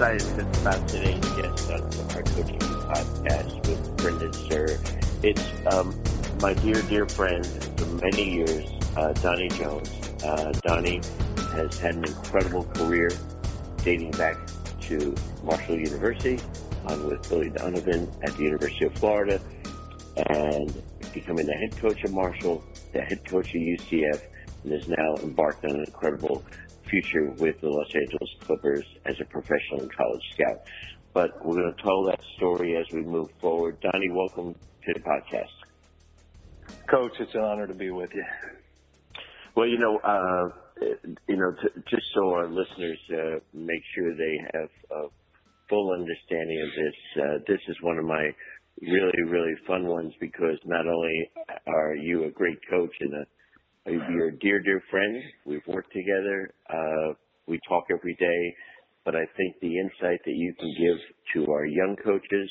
[0.00, 1.82] excited about today's guest on
[2.16, 5.22] our coaching podcast with Brendan Suhr.
[5.22, 5.94] It's um,
[6.40, 7.44] my dear, dear friend
[7.76, 8.66] for many years,
[8.96, 9.90] uh, Donnie Jones.
[10.24, 11.02] Uh, Donnie
[11.52, 13.10] has had an incredible career
[13.84, 14.38] dating back
[14.80, 16.40] to Marshall University.
[16.86, 19.38] I'm with Billy Donovan at the University of Florida
[20.16, 24.22] and becoming the head coach of Marshall, the head coach of UCF,
[24.64, 26.42] and is now embarked on an incredible
[26.90, 30.60] future with the Los Angeles Clippers as a professional and college scout.
[31.12, 33.80] But we're going to tell that story as we move forward.
[33.80, 35.48] Donnie, welcome to the podcast.
[36.88, 38.24] Coach, it's an honor to be with you.
[39.56, 40.48] Well, you know, uh,
[41.28, 45.08] you know, to, just so our listeners uh, make sure they have a
[45.68, 48.30] full understanding of this, uh, this is one of my
[48.82, 51.30] really, really fun ones because not only
[51.66, 53.26] are you a great coach and a
[53.86, 55.22] you're a dear, dear friend.
[55.46, 56.52] We've worked together.
[56.68, 57.14] Uh,
[57.46, 58.54] we talk every day,
[59.04, 60.98] but I think the insight that you can give
[61.34, 62.50] to our young coaches,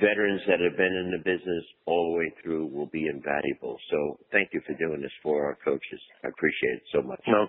[0.00, 3.76] veterans that have been in the business all the way through will be invaluable.
[3.90, 6.00] So thank you for doing this for our coaches.
[6.24, 7.20] I appreciate it so much.
[7.26, 7.48] No,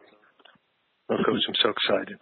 [1.10, 2.18] no coach, I'm so excited.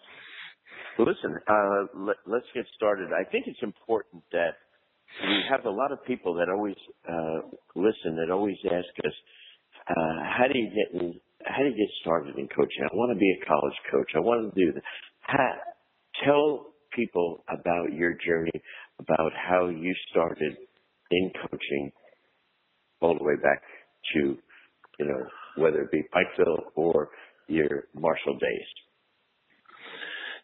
[0.98, 3.10] Well, listen, uh, let, let's get started.
[3.14, 4.62] I think it's important that
[5.26, 6.76] we have a lot of people that always
[7.10, 9.14] uh, listen, that always ask us,
[9.90, 12.84] uh, how do you get in, how do you get started in coaching?
[12.84, 14.12] I want to be a college coach.
[14.16, 14.84] I want to do that.
[15.22, 15.54] How,
[16.26, 18.62] tell people about your journey,
[19.00, 20.56] about how you started
[21.12, 21.92] in coaching
[23.02, 23.62] all the way back
[24.14, 24.38] to,
[25.00, 25.26] you know,
[25.58, 27.10] whether it be Pikeville or
[27.48, 28.68] your Marshall days.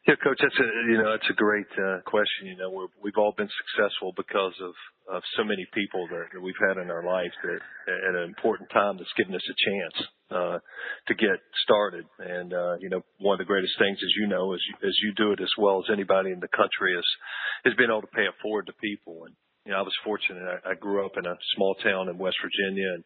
[0.09, 2.49] Yeah, coach, that's a you know that's a great uh, question.
[2.49, 4.73] You know, we're, we've all been successful because of
[5.05, 8.73] of so many people that, that we've had in our life that at an important
[8.73, 9.97] time that's given us a chance
[10.33, 10.57] uh,
[11.09, 12.09] to get started.
[12.17, 14.97] And uh, you know, one of the greatest things, as you know, as you, as
[15.05, 17.05] you do it as well as anybody in the country, is
[17.69, 19.29] is being able to pay it forward to people.
[19.29, 19.37] And
[19.69, 20.41] you know, I was fortunate.
[20.41, 23.03] I, I grew up in a small town in West Virginia, and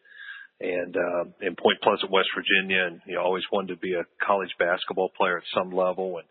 [0.56, 4.08] and uh, in Point Pleasant, West Virginia, and you know, always wanted to be a
[4.24, 6.24] college basketball player at some level, and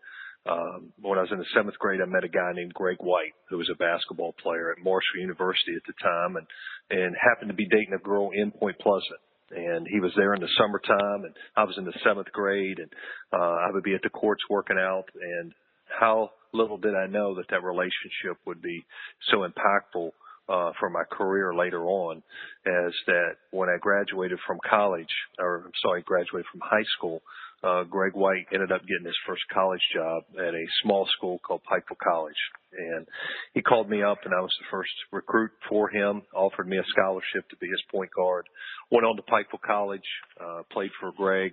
[0.46, 3.32] um, when I was in the seventh grade, I met a guy named Greg White,
[3.48, 6.46] who was a basketball player at Marshall University at the time, and
[6.90, 9.20] and happened to be dating a girl in Point Pleasant.
[9.50, 12.90] And he was there in the summertime, and I was in the seventh grade, and
[13.32, 15.04] uh, I would be at the courts working out.
[15.14, 15.52] And
[15.88, 18.84] how little did I know that that relationship would be
[19.30, 20.10] so impactful
[20.48, 22.22] uh, for my career later on,
[22.66, 27.22] as that when I graduated from college, or I'm sorry, graduated from high school,
[27.64, 31.62] uh, Greg White ended up getting his first college job at a small school called
[31.70, 32.36] Pikeville College.
[32.76, 33.06] And
[33.54, 36.84] he called me up and I was the first recruit for him, offered me a
[36.88, 38.46] scholarship to be his point guard.
[38.90, 40.08] Went on to Pikeville College,
[40.40, 41.52] uh, played for Greg,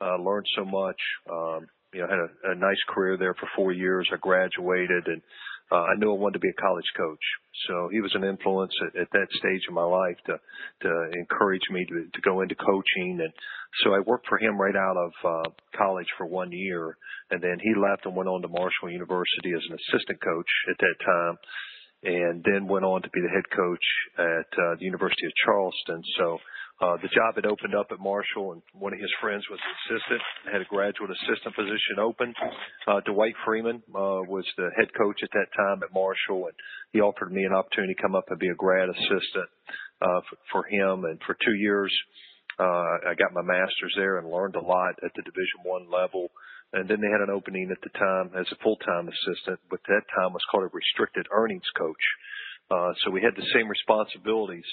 [0.00, 3.72] uh, learned so much, um, you know, had a, a nice career there for four
[3.72, 4.08] years.
[4.12, 5.22] I graduated and
[5.70, 7.24] uh, I knew I wanted to be a college coach.
[7.68, 10.40] So he was an influence at, at that stage of my life to,
[10.82, 13.20] to encourage me to, to go into coaching.
[13.20, 13.32] And
[13.84, 16.96] so I worked for him right out of, uh, college for one year.
[17.30, 20.78] And then he left and went on to Marshall University as an assistant coach at
[20.78, 21.36] that time.
[22.04, 23.86] And then went on to be the head coach
[24.16, 26.02] at, uh, the University of Charleston.
[26.16, 26.38] So,
[26.80, 29.74] uh, the job had opened up at Marshall, and one of his friends was an
[29.82, 30.22] assistant.
[30.52, 32.32] Had a graduate assistant position open.
[32.86, 36.54] Uh, Dwight Freeman uh, was the head coach at that time at Marshall, and
[36.92, 39.50] he offered me an opportunity to come up and be a grad assistant
[40.02, 41.04] uh, for, for him.
[41.04, 41.90] And for two years,
[42.62, 46.30] uh, I got my master's there and learned a lot at the Division One level.
[46.72, 50.04] And then they had an opening at the time as a full-time assistant, but that
[50.14, 52.04] time was called a restricted earnings coach.
[52.70, 54.68] Uh, so we had the same responsibilities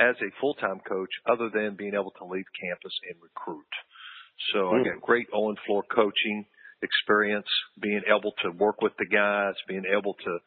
[0.00, 3.68] as a full-time coach other than being able to leave campus and recruit.
[4.52, 4.80] So mm.
[4.80, 6.46] I got great on floor coaching
[6.82, 7.48] experience,
[7.80, 10.38] being able to work with the guys, being able to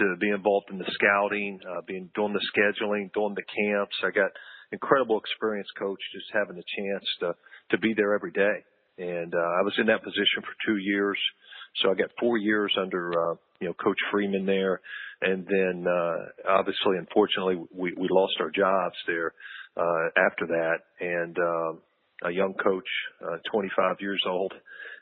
[0.00, 3.94] to be involved in the scouting, uh, being doing the scheduling, doing the camps.
[4.02, 4.32] I got
[4.72, 7.34] incredible experience, coach, just having the chance to
[7.70, 8.64] to be there every day.
[8.98, 11.18] And uh, I was in that position for two years,
[11.82, 14.80] so I got four years under uh, you know Coach Freeman there,
[15.22, 19.32] and then uh, obviously, unfortunately, we, we lost our jobs there
[19.76, 20.78] uh, after that.
[21.00, 22.88] And uh, a young coach,
[23.22, 24.52] uh, 25 years old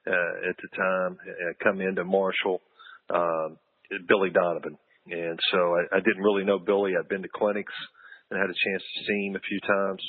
[0.06, 2.60] uh, at the time, uh, come into Marshall,
[3.10, 3.48] uh,
[4.08, 4.78] Billy Donovan.
[5.10, 6.92] And so I, I didn't really know Billy.
[6.98, 7.74] I'd been to clinics
[8.30, 10.02] and had a chance to see him a few times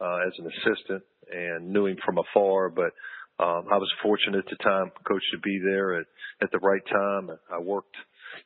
[0.00, 2.92] uh, as an assistant and knew him from afar, but
[3.40, 6.06] um, I was fortunate at the time, coach, to be there at,
[6.42, 7.30] at the right time.
[7.52, 7.96] I worked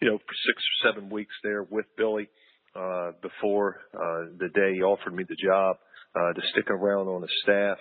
[0.00, 2.28] you know, for six or seven weeks there with Billy
[2.74, 5.76] uh, before uh, the day he offered me the job
[6.14, 7.78] uh, to stick around on the staff.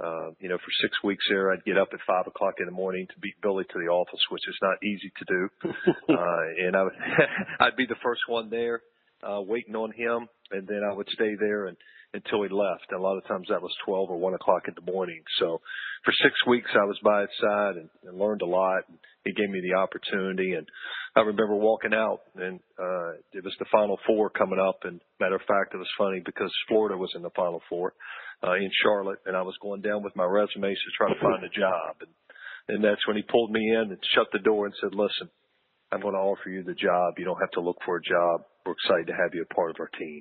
[0.00, 2.72] uh, you know, for six weeks there, I'd get up at five o'clock in the
[2.72, 5.48] morning to beat Billy to the office, which is not easy to do.
[6.14, 6.92] uh, and I would,
[7.60, 8.82] I'd be the first one there,
[9.22, 11.76] uh, waiting on him, and then I would stay there and
[12.14, 12.88] until he left.
[12.90, 15.22] And a lot of times that was 12 or 1 o'clock in the morning.
[15.38, 15.60] So
[16.04, 18.84] for six weeks I was by his side and, and learned a lot.
[19.24, 20.66] He gave me the opportunity and
[21.16, 24.80] I remember walking out and, uh, it was the final four coming up.
[24.84, 27.92] And matter of fact, it was funny because Florida was in the final four,
[28.42, 31.44] uh, in Charlotte and I was going down with my resumes to try to find
[31.44, 31.96] a job.
[32.00, 32.12] And,
[32.68, 35.28] and that's when he pulled me in and shut the door and said, listen,
[35.92, 37.14] I'm going to offer you the job.
[37.16, 39.70] You don't have to look for a job we're excited to have you a part
[39.70, 40.20] of our team.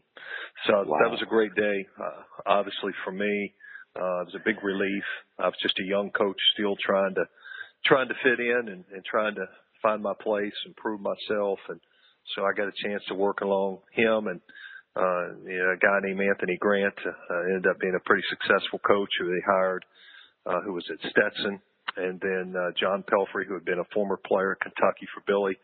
[0.66, 0.98] So wow.
[1.04, 1.86] that was a great day.
[2.00, 3.54] Uh, obviously for me,
[4.00, 5.04] uh, it was a big relief.
[5.38, 7.26] I was just a young coach still trying to,
[7.86, 9.46] trying to fit in and, and trying to
[9.82, 11.60] find my place and prove myself.
[11.68, 11.80] And
[12.36, 14.40] so I got a chance to work along him and,
[14.96, 18.80] uh, you know, a guy named Anthony Grant, uh, ended up being a pretty successful
[18.80, 19.84] coach who they hired,
[20.46, 21.60] uh, who was at Stetson.
[21.98, 25.58] And then, uh, John Pelphrey, who had been a former player at Kentucky for Billy,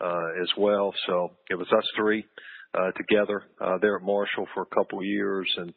[0.00, 0.92] as well.
[1.06, 2.24] So it was us three
[2.74, 5.72] uh, together uh, there at Marshall for a couple of years, and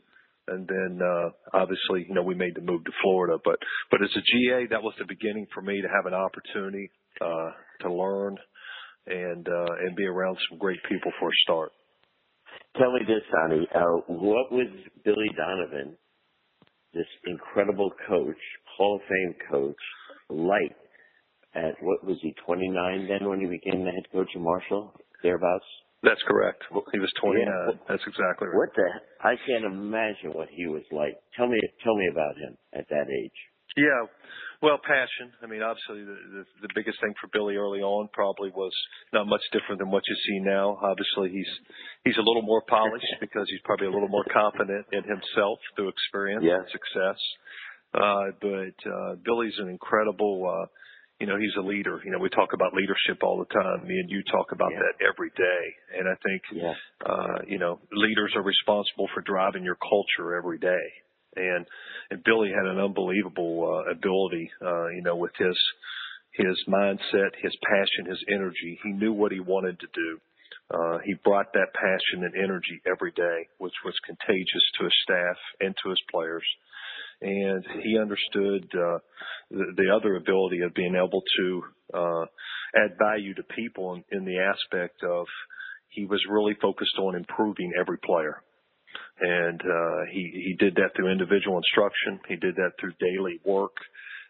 [0.48, 3.38] and then uh, obviously you know we made the move to Florida.
[3.44, 3.60] But
[3.92, 6.92] but as a GA, that was the beginning for me to have an opportunity
[7.22, 8.38] uh, to learn
[9.06, 11.72] and uh, and be around some great people for a start.
[12.78, 13.68] Tell me this, Donnie.
[13.74, 14.68] Uh, what was
[15.04, 15.96] Billy Donovan,
[16.94, 18.38] this incredible coach,
[18.78, 19.76] Hall of Fame coach,
[20.30, 20.76] like
[21.58, 24.94] at what was he 29 then when he became the head coach of Marshall
[25.24, 25.66] thereabouts?
[26.04, 26.62] That's correct.
[26.94, 27.42] He was 29.
[27.42, 27.74] Yeah.
[27.90, 28.56] That's exactly right.
[28.56, 28.86] What the?
[29.26, 31.18] I can't imagine what he was like.
[31.36, 33.40] Tell me, tell me about him at that age.
[33.76, 34.06] Yeah,
[34.62, 35.30] well, passion.
[35.44, 38.74] I mean, obviously, the, the the biggest thing for Billy early on probably was
[39.14, 40.80] not much different than what you see now.
[40.82, 41.54] Obviously, he's
[42.04, 45.90] he's a little more polished because he's probably a little more confident in himself through
[45.90, 46.58] experience yeah.
[46.58, 47.20] and success.
[47.94, 50.42] Uh, but uh, Billy's an incredible.
[50.42, 50.66] Uh,
[51.20, 52.00] you know, he's a leader.
[52.06, 53.88] You know, we talk about leadership all the time.
[53.88, 54.80] Me and you talk about yeah.
[54.80, 55.64] that every day.
[55.98, 56.74] And I think, yeah.
[57.06, 60.86] uh, you know, leaders are responsible for driving your culture every day.
[61.36, 61.66] And,
[62.12, 65.58] and Billy had an unbelievable, uh, ability, uh, you know, with his,
[66.34, 68.80] his mindset, his passion, his energy.
[68.84, 70.20] He knew what he wanted to do.
[70.70, 75.38] Uh, he brought that passion and energy every day, which was contagious to his staff
[75.62, 76.44] and to his players
[77.22, 79.00] and he understood uh,
[79.50, 82.26] the, the other ability of being able to uh,
[82.76, 85.26] add value to people in, in the aspect of
[85.90, 88.42] he was really focused on improving every player.
[89.20, 92.20] And uh, he he did that through individual instruction.
[92.28, 93.76] He did that through daily work,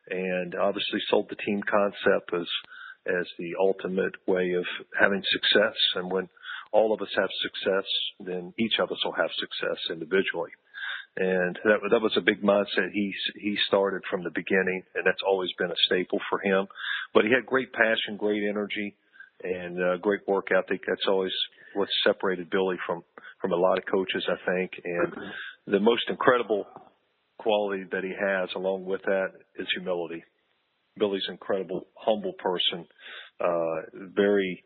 [0.09, 2.47] and obviously sold the team concept as
[3.05, 4.63] as the ultimate way of
[4.97, 5.75] having success.
[5.95, 6.29] And when
[6.71, 7.85] all of us have success,
[8.19, 10.51] then each of us will have success individually
[11.17, 15.25] and that that was a big mindset he he started from the beginning, and that's
[15.27, 16.67] always been a staple for him.
[17.13, 18.95] But he had great passion, great energy,
[19.43, 20.81] and uh, great work ethic.
[20.87, 21.31] That's always
[21.73, 23.03] what separated Billy from
[23.41, 24.71] from a lot of coaches, I think.
[24.83, 25.13] And
[25.65, 26.67] the most incredible
[27.39, 30.23] quality that he has, along with that, is humility.
[30.99, 32.85] Billy's an incredible, humble person,
[33.39, 34.63] uh, very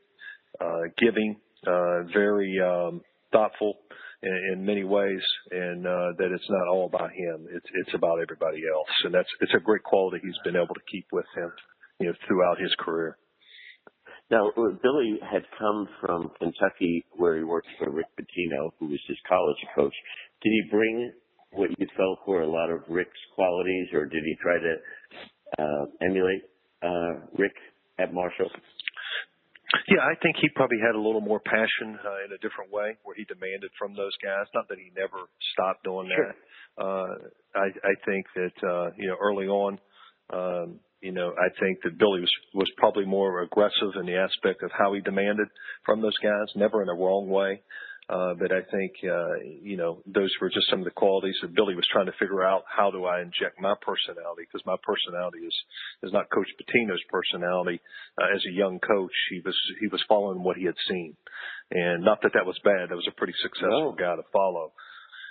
[0.59, 3.01] uh, giving, uh, very um,
[3.31, 3.75] thoughtful
[4.23, 5.21] in, in many ways,
[5.51, 7.47] and uh, that it's not all about him.
[7.51, 10.91] It's it's about everybody else, and that's it's a great quality he's been able to
[10.91, 11.51] keep with him,
[11.99, 13.17] you know, throughout his career.
[14.29, 18.99] Now, uh, Billy had come from Kentucky, where he worked for Rick Pitino, who was
[19.07, 19.93] his college coach.
[20.41, 21.11] Did he bring
[21.51, 24.75] what you felt were a lot of Rick's qualities, or did he try to
[25.59, 26.43] uh, emulate
[26.81, 27.53] uh, Rick
[27.99, 28.49] at Marshall?
[29.87, 32.97] Yeah, I think he probably had a little more passion uh, in a different way,
[33.03, 34.47] where he demanded from those guys.
[34.53, 36.27] Not that he never stopped doing sure.
[36.27, 36.35] that.
[36.75, 37.13] Uh,
[37.55, 39.79] I, I think that uh, you know early on,
[40.31, 44.63] um, you know, I think that Billy was was probably more aggressive in the aspect
[44.63, 45.47] of how he demanded
[45.85, 47.61] from those guys, never in a wrong way.
[48.11, 51.55] Uh, but I think, uh, you know, those were just some of the qualities that
[51.55, 52.63] Billy was trying to figure out.
[52.67, 54.43] How do I inject my personality?
[54.43, 55.55] Because my personality is,
[56.03, 57.79] is not Coach Pitino's personality.
[58.19, 61.15] Uh, as a young coach, he was, he was following what he had seen.
[61.71, 62.89] And not that that was bad.
[62.89, 64.03] That was a pretty successful no.
[64.03, 64.73] guy to follow.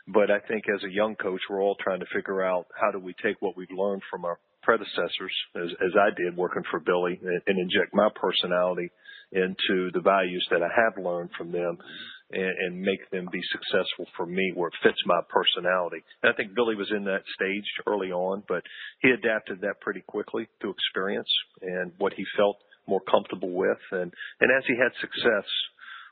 [0.09, 2.99] But I think as a young coach, we're all trying to figure out how do
[2.99, 7.21] we take what we've learned from our predecessors, as, as I did working for Billy,
[7.23, 8.91] and, and inject my personality
[9.33, 11.77] into the values that I have learned from them
[12.33, 16.03] and, and make them be successful for me where it fits my personality.
[16.23, 18.63] And I think Billy was in that stage early on, but
[19.01, 21.31] he adapted that pretty quickly through experience
[21.63, 22.57] and what he felt
[22.87, 23.81] more comfortable with.
[23.93, 25.49] And, and as he had success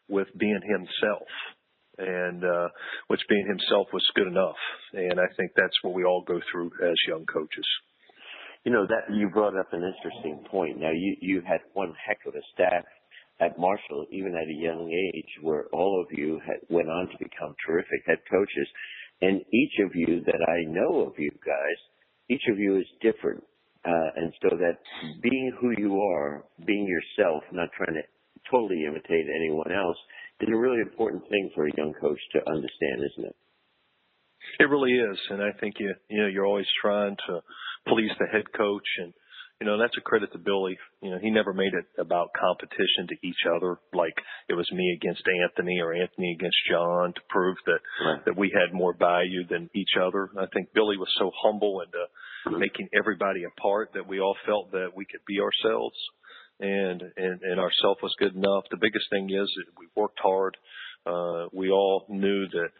[0.08, 1.28] with being himself,
[1.98, 2.68] and uh,
[3.08, 4.56] which being himself was good enough.
[4.94, 7.66] And I think that's what we all go through as young coaches.
[8.64, 10.78] You know that you brought up an interesting point.
[10.78, 12.84] Now you you had one heck of a staff
[13.40, 17.18] at Marshall, even at a young age, where all of you had went on to
[17.18, 18.68] become terrific head coaches,
[19.20, 21.78] and each of you that I know of you guys,
[22.28, 23.42] each of you is different,
[23.84, 24.78] uh, and so that
[25.22, 28.02] being who you are, being yourself, not trying to
[28.50, 29.96] totally imitate anyone else,
[30.40, 33.36] is a really important thing for a young coach to understand, isn't it?
[34.60, 37.40] It really is, and I think you you know you're always trying to
[37.86, 39.12] please the head coach, and
[39.60, 40.78] you know that's a credit to Billy.
[41.02, 44.14] You know he never made it about competition to each other, like
[44.48, 48.24] it was me against Anthony or Anthony against John to prove that right.
[48.24, 50.30] that we had more value than each other.
[50.38, 54.36] I think Billy was so humble and uh, making everybody a part that we all
[54.46, 55.96] felt that we could be ourselves
[56.60, 58.64] and and and ourself was good enough.
[58.70, 60.56] The biggest thing is that we worked hard.
[61.06, 62.70] Uh, we all knew that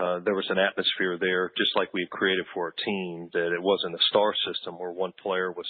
[0.00, 3.30] uh, there was an atmosphere there, just like we created for our team.
[3.32, 5.68] That it wasn't a star system where one player was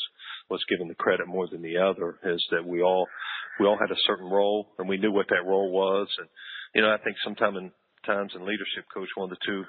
[0.50, 2.18] was given the credit more than the other.
[2.24, 3.06] Is that we all
[3.60, 6.08] we all had a certain role, and we knew what that role was.
[6.18, 6.28] And
[6.74, 7.72] you know, I think sometimes in
[8.06, 9.64] times in leadership, coach, one of the two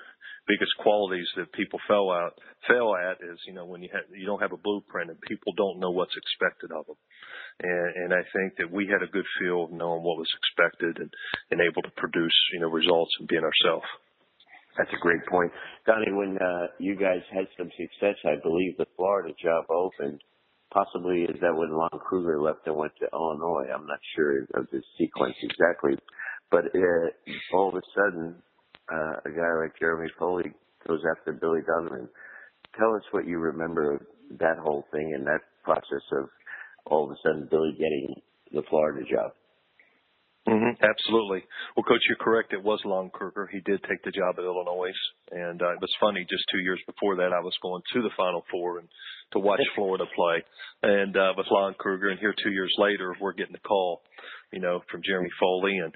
[0.48, 4.42] biggest qualities that people fail out fail at is you know when you you don't
[4.42, 6.96] have a blueprint and people don't know what's expected of them
[7.62, 10.98] and and I think that we had a good feel of knowing what was expected
[11.00, 11.10] and
[11.52, 13.86] and able to produce you know results and being ourselves.
[14.78, 15.52] That's a great point,
[15.88, 16.12] Donnie.
[16.12, 20.20] When uh, you guys had some success, I believe the Florida job opened.
[20.76, 23.72] Possibly is that when Lon Kruger left and went to Illinois?
[23.74, 25.94] I'm not sure of the sequence exactly,
[26.52, 28.36] but uh, all of a sudden
[28.92, 30.52] uh, a guy like Jeremy Foley
[30.86, 32.10] goes after Billy Donovan.
[32.78, 34.02] Tell us what you remember of
[34.38, 36.28] that whole thing and that process of
[36.88, 39.32] all of a sudden Billy getting the Florida job.
[40.48, 41.42] Mm-hmm, absolutely.
[41.76, 42.54] Well, Coach, you're correct.
[42.54, 43.50] It was Lon Kruger.
[43.52, 44.94] He did take the job at Illinois,
[45.32, 46.22] and uh, it was funny.
[46.30, 48.88] Just two years before that, I was going to the Final Four and
[49.34, 50.44] to watch Florida play,
[50.84, 52.10] and uh, with Lon Kruger.
[52.10, 54.02] And here, two years later, we're getting a call,
[54.54, 55.94] you know, from Jeremy Foley, and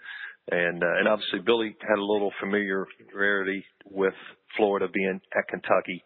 [0.51, 4.15] and uh, and obviously Billy had a little familiarity with
[4.58, 6.03] Florida being at Kentucky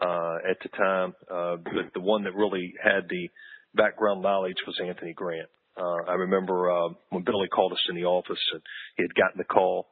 [0.00, 3.28] uh, at the time, uh, but the one that really had the
[3.74, 5.48] background knowledge was Anthony Grant.
[5.80, 8.62] Uh, I remember uh, when Billy called us in the office and
[8.96, 9.88] he had gotten the call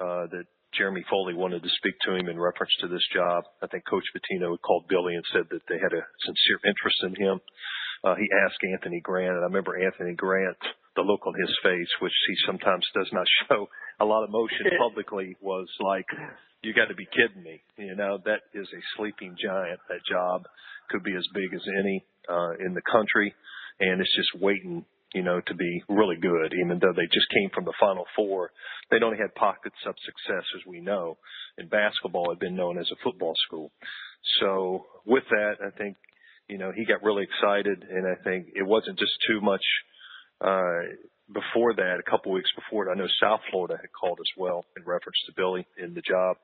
[0.00, 3.44] uh, that Jeremy Foley wanted to speak to him in reference to this job.
[3.62, 7.00] I think Coach Pitino had called Billy and said that they had a sincere interest
[7.04, 7.40] in him.
[8.04, 10.56] Uh, he asked Anthony Grant, and I remember Anthony Grant
[10.96, 13.68] the look on his face, which he sometimes does not show
[14.00, 16.06] a lot of emotion publicly, was like,
[16.62, 19.80] "You got to be kidding me!" You know, that is a sleeping giant.
[19.88, 20.44] That job
[20.90, 23.34] could be as big as any uh, in the country,
[23.80, 24.84] and it's just waiting,
[25.16, 26.52] you know, to be really good.
[26.52, 28.50] Even though they just came from the Final Four,
[28.90, 31.16] they'd only had pockets of success, as we know.
[31.56, 33.72] And basketball had been known as a football school.
[34.40, 35.96] So with that, I think
[36.48, 39.64] you know, he got really excited, and I think it wasn't just too much
[40.40, 40.94] uh,
[41.32, 44.64] before that, a couple weeks before it, I know South Florida had called as well
[44.76, 46.36] in reference to Billy in the job.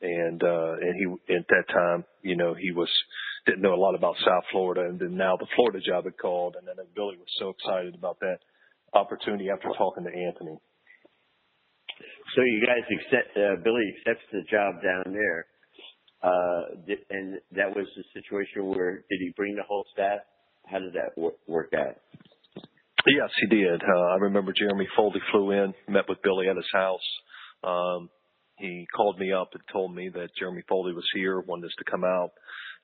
[0.00, 2.90] And, uh, and he, at that time, you know, he was,
[3.46, 4.88] didn't know a lot about South Florida.
[4.88, 6.56] And then now the Florida job had called.
[6.58, 8.38] And then Billy was so excited about that
[8.94, 10.56] opportunity after talking to Anthony.
[12.34, 15.46] So you guys accept, uh, Billy accepts the job down there.
[16.22, 20.20] Uh, and that was the situation where did he bring the whole staff?
[20.66, 21.12] How did that
[21.46, 21.96] work out?
[23.06, 23.82] Yes, he did.
[23.82, 27.04] Uh, I remember Jeremy Foley flew in, met with Billy at his house.
[27.62, 28.08] Um,
[28.56, 31.90] he called me up and told me that Jeremy Foley was here, wanted us to
[31.90, 32.30] come out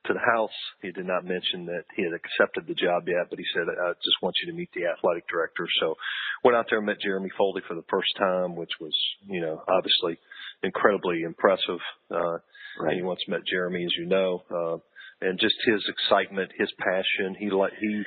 [0.07, 0.55] to the house.
[0.83, 3.93] He did not mention that he had accepted the job yet, but he said, I
[4.03, 5.67] just want you to meet the athletic director.
[5.81, 5.97] So
[6.45, 8.95] went out there and met Jeremy Foley for the first time, which was,
[9.29, 10.19] you know, obviously
[10.63, 11.81] incredibly impressive.
[12.11, 12.39] Uh,
[12.81, 12.97] right.
[12.97, 14.79] He once met Jeremy, as you know, uh,
[15.21, 17.37] and just his excitement, his passion.
[17.39, 18.03] He like, he,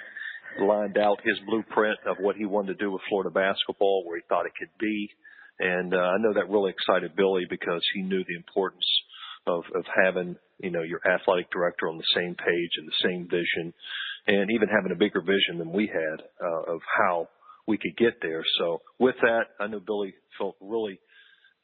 [0.60, 4.24] lined out his blueprint of what he wanted to do with Florida basketball, where he
[4.30, 5.10] thought it could be.
[5.60, 8.86] And uh, I know that really excited Billy because he knew the importance
[9.48, 13.28] of of having you know your athletic director on the same page and the same
[13.30, 13.74] vision,
[14.28, 17.28] and even having a bigger vision than we had uh, of how
[17.68, 18.44] we could get there.
[18.60, 21.00] So with that, I know Billy felt really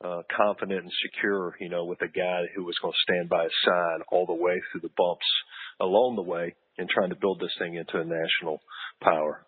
[0.03, 3.43] uh, confident and secure, you know, with a guy who was going to stand by
[3.43, 5.25] his side all the way through the bumps
[5.81, 8.61] along the way in trying to build this thing into a national
[9.01, 9.45] power.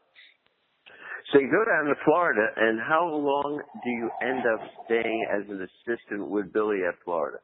[1.31, 5.49] So you go down to Florida, and how long do you end up staying as
[5.49, 7.37] an assistant with Billy at Florida?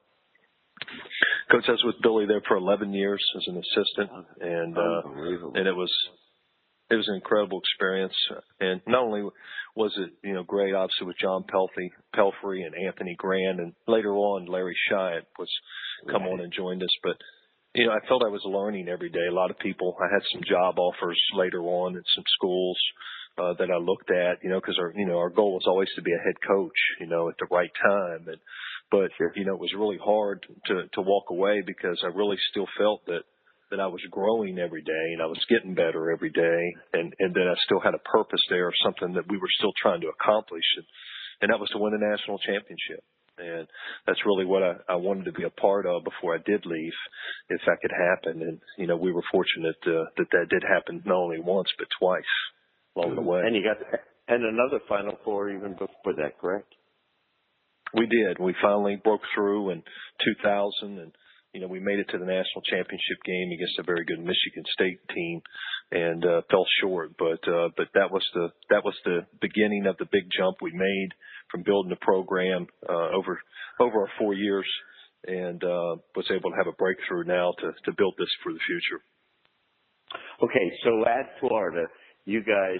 [1.52, 4.10] Coach, I was with Billy there for 11 years as an assistant,
[4.42, 5.02] and uh,
[5.56, 5.92] and it was
[6.90, 8.16] it was an incredible experience.
[8.60, 9.24] And not only
[9.76, 14.14] was it, you know, great, obviously with John Pelphrey, Pelphrey and Anthony Grant, and later
[14.14, 15.50] on Larry Shyatt was
[16.10, 16.96] come on and joined us.
[17.04, 17.18] But
[17.76, 19.28] you know, I felt I was learning every day.
[19.30, 22.78] A lot of people, I had some job offers later on at some schools
[23.38, 25.90] uh, that I looked at, you know, because our, you know, our goal was always
[25.96, 28.28] to be a head coach, you know, at the right time.
[28.28, 28.40] And,
[28.92, 29.34] but, sure.
[29.36, 33.06] you know, it was really hard to, to walk away because I really still felt
[33.08, 33.24] that,
[33.72, 37.34] that I was growing every day and I was getting better every day and, and
[37.34, 40.08] that I still had a purpose there, of something that we were still trying to
[40.08, 40.66] accomplish.
[40.78, 40.86] And,
[41.42, 43.04] and that was to win a national championship
[43.40, 43.68] and
[44.06, 46.94] that's really what I, I wanted to be a part of before I did leave,
[47.50, 48.42] if that could happen.
[48.42, 51.88] And you know, we were fortunate uh, that that did happen not only once but
[52.00, 52.24] twice
[52.96, 53.42] along the way.
[53.46, 53.78] And you got
[54.28, 56.74] and another Final Four even before that, correct?
[57.94, 58.40] We did.
[58.40, 59.84] We finally broke through in
[60.44, 61.12] 2000, and
[61.54, 64.64] you know we made it to the national championship game against a very good Michigan
[64.74, 65.42] State team,
[65.92, 67.12] and uh, fell short.
[67.18, 70.72] But uh, but that was the that was the beginning of the big jump we
[70.72, 71.10] made
[71.52, 73.40] from building the program uh, over
[73.80, 74.68] over our four years,
[75.26, 78.60] and uh, was able to have a breakthrough now to to build this for the
[78.68, 79.02] future.
[80.44, 81.88] Okay, so at Florida,
[82.26, 82.80] you guys,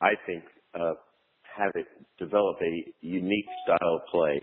[0.00, 0.94] I think, uh,
[1.56, 1.86] have it
[2.18, 4.40] develop a unique style of play,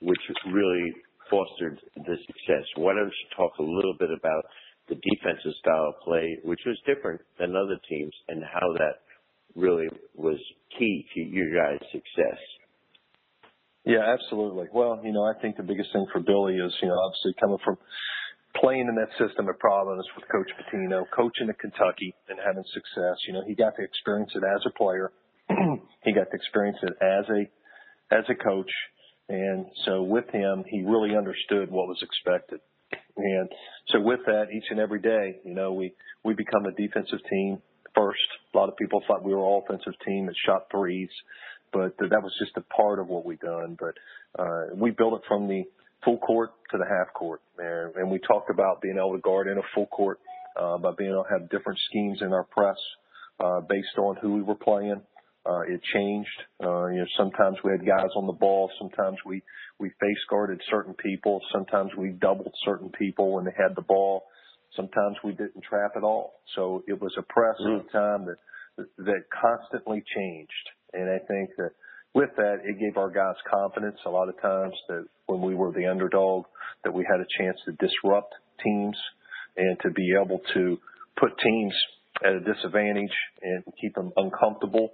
[0.00, 0.20] which
[0.52, 0.92] really
[1.30, 2.64] fostered the success.
[2.76, 4.44] Why don't you talk a little bit about
[4.88, 9.02] the defensive style of play, which was different than other teams, and how that
[9.54, 10.38] really was
[10.78, 12.38] key to your guys' success?
[13.84, 14.66] Yeah, absolutely.
[14.72, 17.58] Well, you know, I think the biggest thing for Billy is, you know, obviously coming
[17.64, 17.78] from
[18.60, 23.16] playing in that system at Providence with Coach Pitino, coaching at Kentucky and having success.
[23.28, 25.12] You know, he got to experience it as a player.
[26.06, 28.70] he got to experience it as a as a coach.
[29.28, 32.60] And so with him, he really understood what was expected.
[33.16, 33.50] And
[33.88, 35.94] so with that, each and every day, you know, we,
[36.24, 37.60] we become a defensive team
[37.92, 38.20] first.
[38.54, 41.10] A lot of people thought we were an offensive team that shot threes
[41.72, 43.76] but that was just a part of what we done.
[43.78, 43.94] But
[44.40, 45.64] uh, we built it from the
[46.04, 49.48] full court to the half court, and, and we talked about being able to guard
[49.48, 50.18] in a full court
[50.60, 52.76] uh, by being able to have different schemes in our press
[53.40, 55.00] uh, based on who we were playing.
[55.48, 56.28] Uh, it changed.
[56.62, 58.70] Uh, you know, sometimes we had guys on the ball.
[58.78, 59.42] Sometimes we
[59.78, 61.40] we face guarded certain people.
[61.52, 64.24] Sometimes we doubled certain people when they had the ball.
[64.74, 66.40] Sometimes we didn't trap at all.
[66.54, 67.80] So it was a press mm.
[67.80, 70.52] at a time that that constantly changed.
[70.92, 71.70] And I think that
[72.14, 75.72] with that, it gave our guys confidence a lot of times that when we were
[75.72, 76.44] the underdog,
[76.82, 78.96] that we had a chance to disrupt teams
[79.56, 80.78] and to be able to
[81.20, 81.74] put teams
[82.24, 84.90] at a disadvantage and keep them uncomfortable.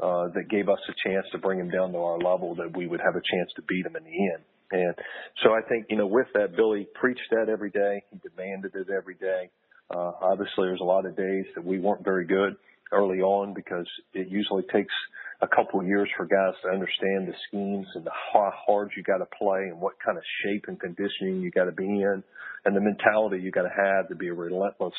[0.00, 2.86] Uh, that gave us a chance to bring them down to our level that we
[2.86, 4.42] would have a chance to beat them in the end.
[4.72, 4.94] And
[5.42, 8.02] so I think, you know, with that, Billy preached that every day.
[8.10, 9.50] He demanded it every day.
[9.90, 12.56] Uh, obviously, there's a lot of days that we weren't very good
[12.92, 14.94] early on because it usually takes
[15.42, 19.02] a couple of years for guys to understand the schemes and the how hard you
[19.02, 22.22] got to play and what kind of shape and conditioning you got to be in
[22.64, 24.94] and the mentality you got to have to be a relentless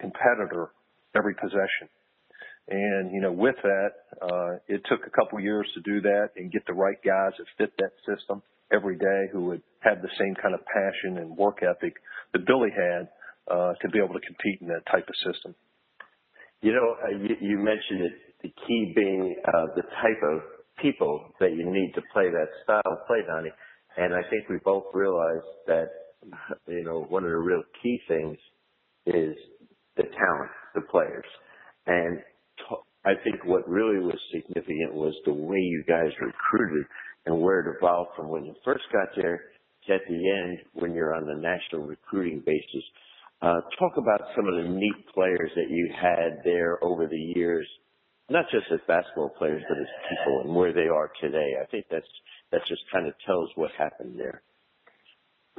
[0.00, 0.70] competitor
[1.14, 1.88] every possession.
[2.68, 3.90] And, you know, with that,
[4.22, 7.46] uh, it took a couple years to do that and get the right guys that
[7.58, 11.58] fit that system every day who would have the same kind of passion and work
[11.62, 11.94] ethic
[12.32, 13.08] that Billy had,
[13.50, 15.54] uh, to be able to compete in that type of system.
[16.60, 20.40] You know, uh, you, you mentioned it the key being uh, the type of
[20.80, 23.52] people that you need to play that style of play, Donnie.
[23.96, 25.88] And I think we both realized that,
[26.66, 28.38] you know, one of the real key things
[29.06, 29.36] is
[29.96, 31.26] the talent, the players.
[31.86, 32.20] And
[33.04, 36.86] I think what really was significant was the way you guys recruited
[37.26, 39.42] and where it evolved from when you first got there
[39.86, 42.84] to at the end when you're on the national recruiting basis.
[43.40, 47.66] Uh, talk about some of the neat players that you had there over the years
[48.32, 51.52] not just as basketball players, but as people and where they are today.
[51.60, 52.06] I think that's
[52.50, 54.42] that just kind of tells what happened there.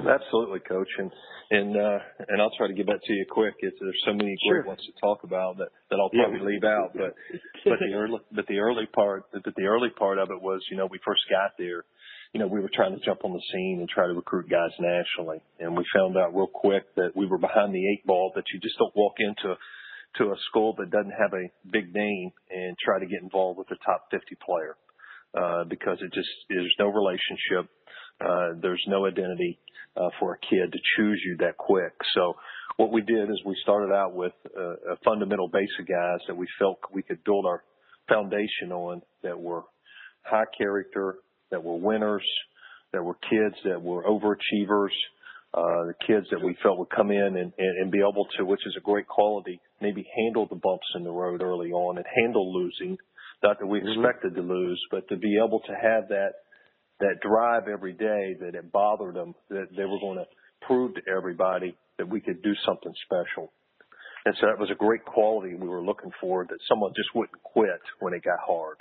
[0.00, 1.10] Absolutely, coach, and
[1.50, 3.54] and uh, and I'll try to get back to you quick.
[3.60, 4.62] It's, there's so many sure.
[4.62, 6.46] great ones to talk about that that I'll probably yeah.
[6.46, 7.14] leave out, but
[7.64, 10.76] but the early but the early part but the early part of it was you
[10.76, 11.84] know we first got there,
[12.32, 14.74] you know we were trying to jump on the scene and try to recruit guys
[14.80, 18.32] nationally, and we found out real quick that we were behind the eight ball.
[18.34, 19.54] That you just don't walk into
[20.18, 23.68] to a school that doesn't have a big name and try to get involved with
[23.68, 24.76] the top 50 player
[25.34, 27.70] uh, because it just there's no relationship,
[28.20, 29.58] uh, there's no identity
[29.96, 31.92] uh, for a kid to choose you that quick.
[32.14, 32.34] So
[32.76, 36.36] what we did is we started out with a, a fundamental base of guys that
[36.36, 37.62] we felt we could build our
[38.08, 39.62] foundation on that were
[40.22, 41.16] high character,
[41.50, 42.24] that were winners,
[42.92, 44.94] that were kids that were overachievers,
[45.54, 48.44] uh, the kids that we felt would come in and, and, and be able to,
[48.44, 52.06] which is a great quality, maybe handle the bumps in the road early on and
[52.16, 52.96] handle losing.
[53.42, 54.00] Not that we mm-hmm.
[54.00, 56.32] expected to lose, but to be able to have that
[57.00, 60.26] that drive every day that it bothered them that they were going to
[60.66, 63.52] prove to everybody that we could do something special.
[64.24, 67.42] And so that was a great quality we were looking for that someone just wouldn't
[67.42, 68.76] quit when it got hard.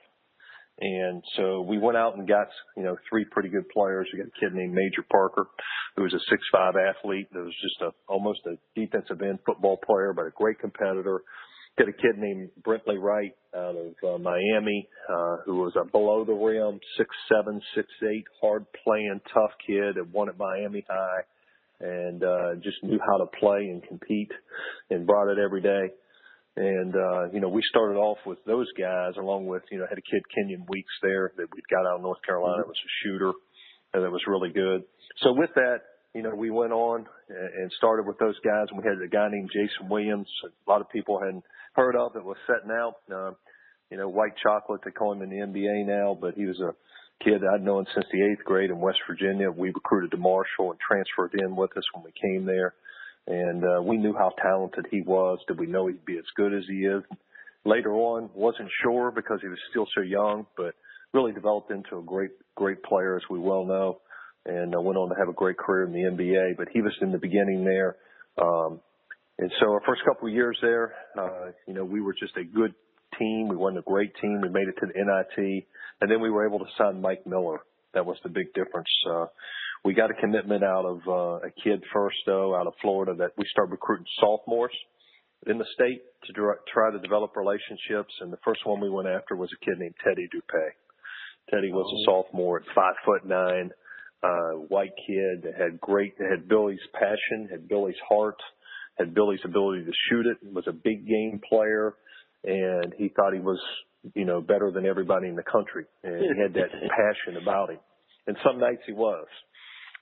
[0.80, 4.08] And so we went out and got, you know, three pretty good players.
[4.12, 5.48] We got a kid named Major Parker,
[5.96, 10.14] who was a six-five athlete that was just a, almost a defensive end football player,
[10.14, 11.22] but a great competitor.
[11.78, 16.24] Got a kid named Brentley Wright out of uh, Miami, uh, who was a below
[16.24, 21.24] the rim, six seven, six eight, hard playing, tough kid that won at Miami High
[21.84, 24.32] and uh, just knew how to play and compete
[24.90, 25.94] and brought it every day.
[26.56, 29.98] And uh, you know, we started off with those guys, along with you know, had
[29.98, 32.62] a kid Kenyon Weeks there that we'd got out of North Carolina.
[32.62, 33.34] It was a shooter,
[33.94, 34.84] and that was really good.
[35.24, 35.82] So with that,
[36.14, 39.30] you know, we went on and started with those guys, and we had a guy
[39.32, 40.28] named Jason Williams.
[40.46, 42.96] A lot of people hadn't heard of it was setting out.
[43.12, 43.32] Uh,
[43.90, 44.82] you know, white chocolate.
[44.84, 46.74] They call him in the NBA now, but he was a
[47.24, 49.52] kid I'd known since the eighth grade in West Virginia.
[49.52, 52.74] We recruited to Marshall and transferred in with us when we came there.
[53.28, 55.40] And uh, we knew how talented he was.
[55.48, 57.04] Did we know he'd be as good as he is?
[57.66, 60.74] Later on, wasn't sure because he was still so young, but
[61.14, 64.02] really developed into a great, great player, as we well know,
[64.46, 66.58] and uh, went on to have a great career in the NBA.
[66.58, 67.96] But he was in the beginning there.
[68.42, 68.80] Um,
[69.40, 72.44] and so our first couple of years there, uh, you know, we were just a
[72.44, 72.74] good
[73.18, 73.48] team.
[73.48, 74.42] We won a great team.
[74.42, 75.66] We made it to the NIT.
[76.02, 77.60] And then we were able to sign Mike Miller.
[77.94, 78.90] That was the big difference.
[79.10, 79.26] Uh,
[79.84, 83.32] we got a commitment out of uh, a kid first, though, out of Florida that
[83.38, 84.74] we started recruiting sophomores
[85.46, 86.34] in the state to
[86.74, 88.14] try to develop relationships.
[88.22, 90.70] And the first one we went after was a kid named Teddy Dupay.
[91.50, 92.24] Teddy was a oh.
[92.24, 93.72] sophomore at five foot nine,
[94.24, 98.38] uh, white kid that had great, had Billy's passion, had Billy's heart,
[98.98, 101.96] had Billy's ability to shoot it, was a big game player,
[102.44, 103.60] and he thought he was
[104.16, 105.86] you know, better than everybody in the country.
[106.04, 107.80] And he had that passion about him.
[108.28, 109.28] And some nights he was.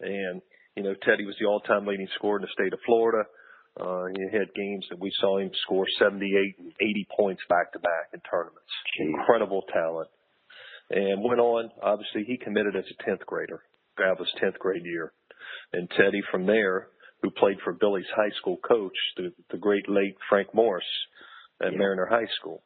[0.02, 0.42] And,
[0.76, 3.28] you know, Teddy was the all-time leading scorer in the state of Florida.
[3.80, 7.80] Uh, he had games that we saw him score 78 and 80 points back to
[7.80, 8.68] back in tournaments.
[9.00, 9.10] Jeez.
[9.20, 10.10] Incredible talent.
[10.90, 13.62] And went on, obviously he committed as a 10th grader.
[13.98, 15.14] That 10th grade year.
[15.74, 16.88] And Teddy from there,
[17.22, 20.86] who played for Billy's high school coach, the, the great late Frank Morris
[21.62, 21.78] at yeah.
[21.78, 22.64] Mariner High School.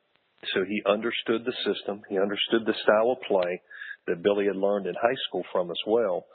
[0.53, 2.01] So he understood the system.
[2.09, 3.61] He understood the style of play
[4.07, 6.25] that Billy had learned in high school from as well.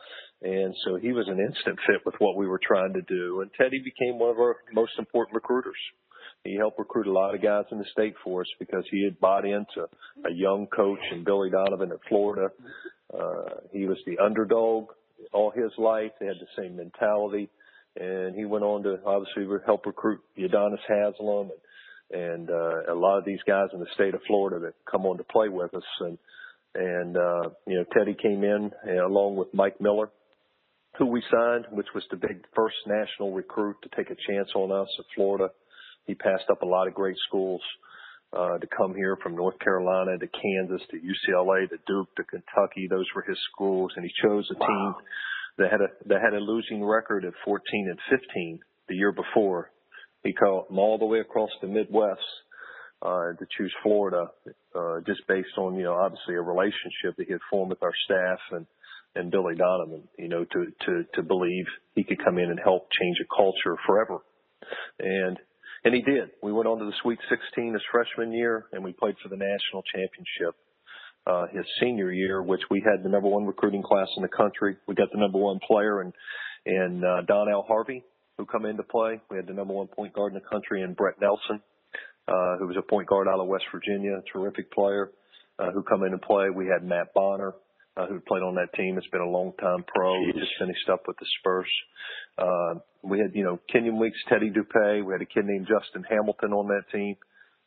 [0.43, 3.43] And so he was an instant fit with what we were trying to do.
[3.43, 5.79] And Teddy became one of our most important recruiters.
[6.45, 9.21] He helped recruit a lot of guys in the state for us because he had
[9.21, 9.89] bought into
[10.25, 12.51] a young coach and Billy Donovan at Florida.
[13.13, 14.87] Uh, he was the underdog
[15.33, 16.13] all his life.
[16.19, 17.51] They had the same mentality.
[17.97, 21.61] And he went on to obviously help recruit Udonis Haslem and
[22.13, 25.17] and uh, a lot of these guys in the state of Florida that come on
[25.19, 25.83] to play with us.
[26.01, 26.19] And
[26.75, 30.11] and uh, you know, Teddy came in uh, along with Mike Miller,
[30.99, 34.73] who we signed, which was the big first national recruit to take a chance on
[34.73, 35.51] us at Florida.
[36.07, 37.61] He passed up a lot of great schools
[38.33, 42.87] uh, to come here from North Carolina to Kansas to UCLA to Duke to Kentucky.
[42.89, 44.67] Those were his schools, and he chose a wow.
[44.67, 44.95] team
[45.59, 49.71] that had a that had a losing record of 14 and 15 the year before
[50.23, 52.21] he called them all the way across the Midwest
[53.03, 54.31] uh, to choose Florida,
[54.75, 57.95] uh, just based on you know obviously a relationship that he had formed with our
[58.05, 58.67] staff and
[59.17, 62.89] and Billy Donovan, you know, to to to believe he could come in and help
[63.01, 64.19] change a culture forever,
[64.99, 65.39] and
[65.85, 66.31] and he did.
[66.43, 69.37] We went on to the Sweet 16 his freshman year, and we played for the
[69.37, 70.55] national championship
[71.27, 74.77] uh, his senior year, which we had the number one recruiting class in the country.
[74.87, 76.13] We got the number one player and
[76.67, 78.05] and uh, Donnell Harvey,
[78.37, 79.21] who come into play.
[79.31, 81.63] We had the number one point guard in the country in Brett Nelson,
[82.29, 85.11] uh, who was a point guard out of West Virginia, terrific player,
[85.59, 86.51] uh, who come into play.
[86.55, 87.55] We had Matt Bonner,
[87.97, 88.99] uh, who played on that team.
[88.99, 90.13] It's been a long time pro.
[90.13, 90.35] Jeez.
[90.35, 91.71] He just finished up with the Spurs.
[92.39, 95.05] Uh, we had, you know, Kenyon Weeks, Teddy Dupay.
[95.05, 97.17] We had a kid named Justin Hamilton on that team,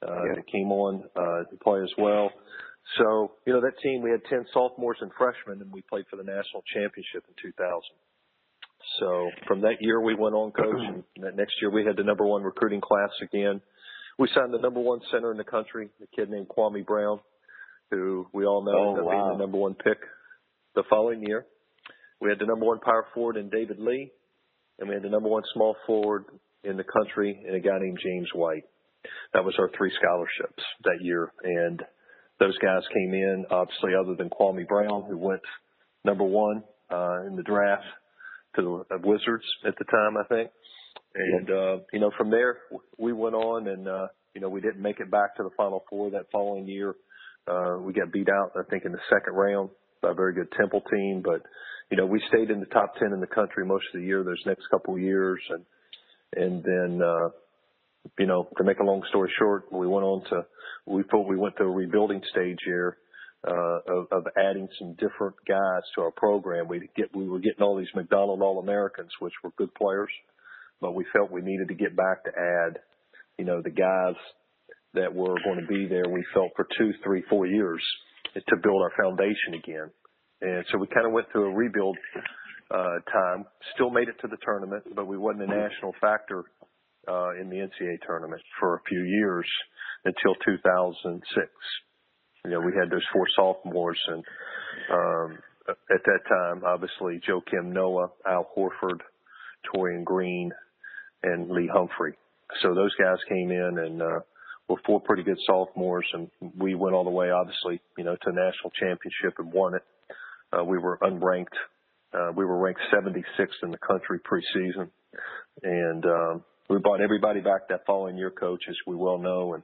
[0.02, 0.36] uh, yeah.
[0.36, 2.32] that came on, uh, to play as well.
[2.98, 6.18] So, you know, that team, we had 10 sophomores and freshmen and we played for
[6.18, 7.82] the national championship in 2000.
[9.00, 12.04] So from that year, we went on coach, and that next year we had the
[12.04, 13.62] number one recruiting class again.
[14.20, 17.20] We signed the number one center in the country, a kid named Kwame Brown,
[17.94, 19.12] who we all know oh, ended up wow.
[19.12, 19.98] being the number one pick
[20.76, 21.46] the following year.
[22.20, 24.12] We had the number one power forward in David Lee,
[24.80, 26.26] and we had the number one small forward
[26.64, 28.64] in the country in a guy named James White.
[29.34, 31.82] That was our three scholarships that year, and
[32.40, 35.42] those guys came in, obviously, other than Kwame Brown, who went
[36.06, 37.84] number one uh, in the draft
[38.56, 40.50] to the Wizards at the time, I think.
[41.16, 42.58] And uh, you know, from there
[42.98, 45.84] we went on, and uh, you know, we didn't make it back to the Final
[45.90, 46.96] Four that following year.
[47.48, 49.70] Uh, we got beat out, I think, in the second round
[50.02, 51.42] by a very good Temple team, but
[51.92, 54.24] you know, we stayed in the top ten in the country most of the year.
[54.24, 55.66] Those next couple of years, and
[56.36, 57.30] and then uh,
[58.18, 60.46] you know, to make a long story short, we went on to
[60.86, 62.98] we thought we went through a rebuilding stage here
[63.48, 66.68] uh, of, of adding some different guys to our program.
[66.68, 70.10] We get we were getting all these McDonald All Americans, which were good players,
[70.82, 72.80] but we felt we needed to get back to add,
[73.38, 74.16] you know, the guys
[74.94, 76.08] that were going to be there.
[76.10, 77.82] We felt for two, three, four years
[78.36, 79.90] to build our foundation again,
[80.42, 81.98] and so we kind of went through a rebuild
[82.72, 83.46] uh, time.
[83.76, 86.44] Still made it to the tournament, but we wasn't a national factor
[87.08, 89.46] uh, in the NCAA tournament for a few years
[90.06, 91.50] until 2006
[92.46, 94.24] you know, we had those four sophomores and,
[94.92, 95.38] um,
[95.70, 99.00] at that time, obviously Joakim Noah, Al Horford,
[99.74, 100.52] Taurean Green,
[101.24, 102.16] and Lee Humphrey.
[102.62, 104.20] So those guys came in and, uh,
[104.70, 108.30] were four pretty good sophomores and we went all the way, obviously, you know, to
[108.30, 109.84] a national championship and won it.
[110.52, 111.58] Uh, we were unranked.
[112.14, 114.90] Uh, we were ranked 76th in the country preseason
[115.64, 119.64] and, um, we brought everybody back that following year, coach, as we well know, and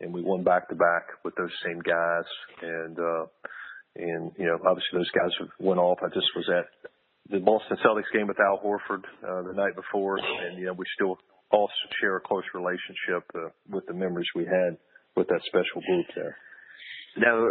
[0.00, 2.24] and we won back to back with those same guys.
[2.62, 3.24] And uh,
[3.96, 5.98] and you know, obviously those guys went off.
[6.02, 6.90] I just was at
[7.30, 10.86] the Boston Celtics game with Al Horford uh, the night before, and you know, we
[10.94, 11.18] still
[11.50, 11.68] all
[12.00, 14.76] share a close relationship uh, with the memories we had
[15.16, 16.36] with that special group there.
[17.16, 17.48] Now,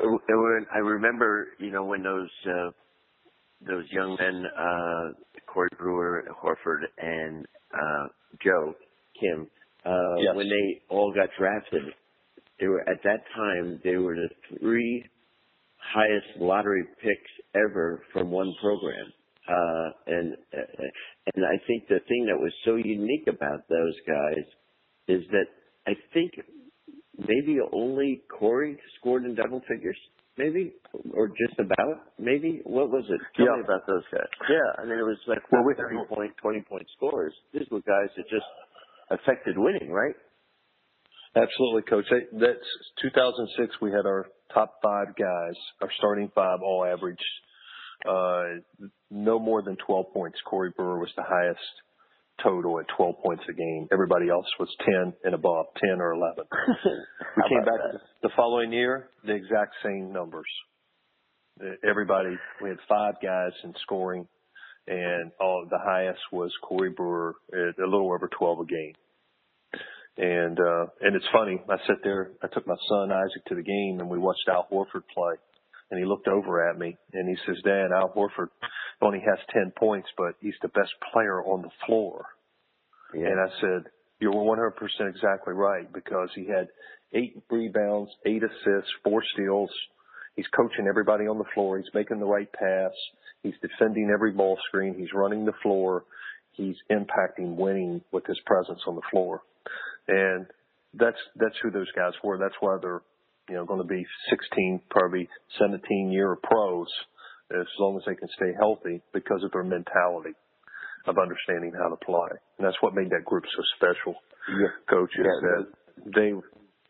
[0.73, 2.71] I remember, you know, when those uh,
[3.67, 8.07] those young men, uh, Corey Brewer, Horford, and uh,
[8.43, 8.75] Joe
[9.19, 9.47] Kim,
[9.85, 10.35] uh, yes.
[10.35, 11.81] when they all got drafted,
[12.59, 14.29] they were at that time they were the
[14.59, 15.03] three
[15.93, 19.11] highest lottery picks ever from one program.
[19.47, 20.83] Uh, and uh,
[21.35, 24.43] and I think the thing that was so unique about those guys
[25.07, 25.47] is that
[25.87, 26.33] I think
[27.17, 29.97] maybe only Corey scored in double figures,
[30.37, 30.73] maybe
[31.13, 32.61] or just about, maybe.
[32.65, 33.21] What was it?
[33.37, 33.55] Tell yeah.
[33.55, 34.27] me about those guys.
[34.49, 37.33] Yeah, I mean it was like well, thirty point, twenty point scores.
[37.53, 38.45] These were guys that just
[39.09, 40.15] affected winning, right?
[41.35, 42.05] Absolutely, coach.
[42.33, 42.67] That's
[43.01, 43.75] 2006.
[43.81, 47.19] We had our top five guys, our starting five, all average.
[48.09, 50.37] uh, no more than 12 points.
[50.45, 51.59] Corey Brewer was the highest
[52.43, 53.87] total at 12 points a game.
[53.91, 56.43] Everybody else was 10 and above, 10 or 11.
[57.37, 57.99] we came back that?
[58.21, 60.47] the following year, the exact same numbers.
[61.87, 64.27] Everybody, we had five guys in scoring,
[64.87, 68.93] and all the highest was Corey Brewer at a little over 12 a game.
[70.19, 73.61] And uh and it's funny, I sat there, I took my son Isaac to the
[73.61, 75.35] game and we watched Al Horford play.
[75.89, 78.49] And he looked over at me and he says, Dad, Al Horford
[79.01, 82.25] only has ten points, but he's the best player on the floor.
[83.13, 83.27] Yeah.
[83.27, 86.67] And I said, You're one hundred percent exactly right because he had
[87.13, 89.69] eight rebounds, eight assists, four steals.
[90.35, 91.77] He's coaching everybody on the floor.
[91.77, 92.91] He's making the right pass.
[93.43, 94.93] He's defending every ball screen.
[94.93, 96.03] He's running the floor.
[96.51, 99.41] He's impacting winning with his presence on the floor.
[100.07, 100.45] And
[100.93, 102.37] that's, that's who those guys were.
[102.37, 103.01] That's why they're,
[103.49, 105.27] you know, going to be 16, probably
[105.59, 106.87] 17 year pros
[107.51, 110.35] as long as they can stay healthy because of their mentality
[111.07, 112.35] of understanding how to play.
[112.57, 114.15] And that's what made that group so special.
[114.49, 114.67] Yeah.
[114.89, 115.41] Coaches yeah.
[115.41, 115.67] that
[116.13, 116.31] they,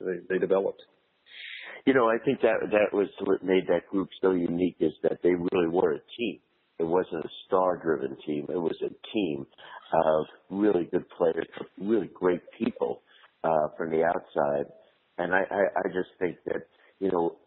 [0.03, 0.81] they, they developed.
[1.85, 5.19] You know, I think that that was what made that group so unique is that
[5.23, 6.39] they really were a team.
[6.79, 8.45] It wasn't a star-driven team.
[8.49, 9.47] It was a team
[9.93, 11.47] of really good players,
[11.79, 13.01] really great people
[13.43, 14.65] uh, from the outside.
[15.17, 16.67] And I, I, I just think that,
[16.99, 17.37] you know,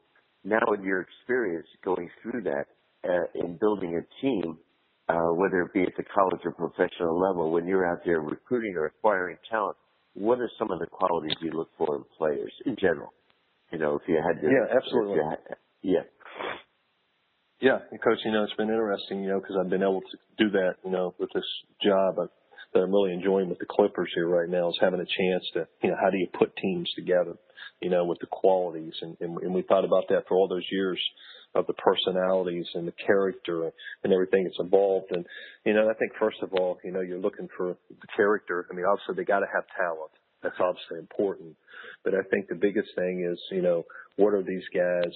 [0.45, 2.67] now in your experience going through that
[3.05, 4.59] uh, in building a team,
[5.09, 8.75] uh, whether it be at the college or professional level, when you're out there recruiting
[8.77, 9.77] or acquiring talent,
[10.15, 13.13] what are some of the qualities you look for in players in general?
[13.73, 14.47] You know, if you had to.
[14.49, 15.19] Yeah, absolutely.
[15.29, 16.01] Had, yeah.
[17.61, 20.17] Yeah, and coach, you know, it's been interesting, you know, because I've been able to
[20.39, 21.45] do that, you know, with this
[21.85, 22.17] job.
[22.19, 22.29] I've
[22.73, 25.67] that I'm really enjoying with the Clippers here right now is having a chance to,
[25.83, 27.35] you know, how do you put teams together,
[27.81, 28.95] you know, with the qualities.
[29.03, 31.01] And, and, and we thought about that for all those years
[31.55, 33.71] of the personalities and the character
[34.05, 35.07] and everything that's involved.
[35.11, 35.27] And,
[35.65, 38.67] you know, I think first of all, you know, you're looking for the character.
[38.71, 40.13] I mean, obviously they got to have talent.
[40.43, 41.57] That's obviously important.
[42.05, 43.85] But I think the biggest thing is, you know,
[44.17, 45.13] what are these guys,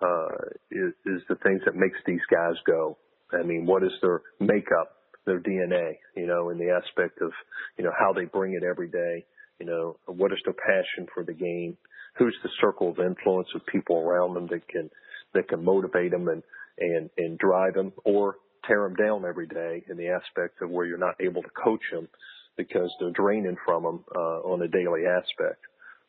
[0.00, 2.96] uh, is, is the things that makes these guys go.
[3.32, 4.92] I mean, what is their makeup?
[5.26, 7.32] Their DNA, you know, in the aspect of,
[7.76, 9.24] you know, how they bring it every day,
[9.58, 11.76] you know, what is their passion for the game,
[12.18, 14.90] who's the circle of influence of people around them that can,
[15.34, 16.42] that can motivate them and,
[16.78, 18.36] and, and drive them or
[18.66, 21.82] tear them down every day in the aspect of where you're not able to coach
[21.92, 22.08] them
[22.56, 25.60] because they're draining from them uh, on a daily aspect.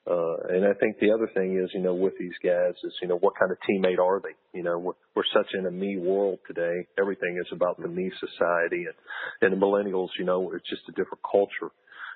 [0.07, 3.09] Uh, and I think the other thing is, you know, with these guys is, you
[3.09, 4.35] know, what kind of teammate are they?
[4.57, 6.87] You know, we're, we're such in a me world today.
[6.97, 8.95] Everything is about the me society and,
[9.41, 11.73] and the millennials, you know, it's just a different culture.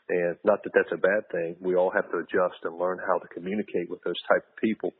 [0.08, 1.56] And not that that's a bad thing.
[1.60, 4.93] We all have to adjust and learn how to communicate with those type of people.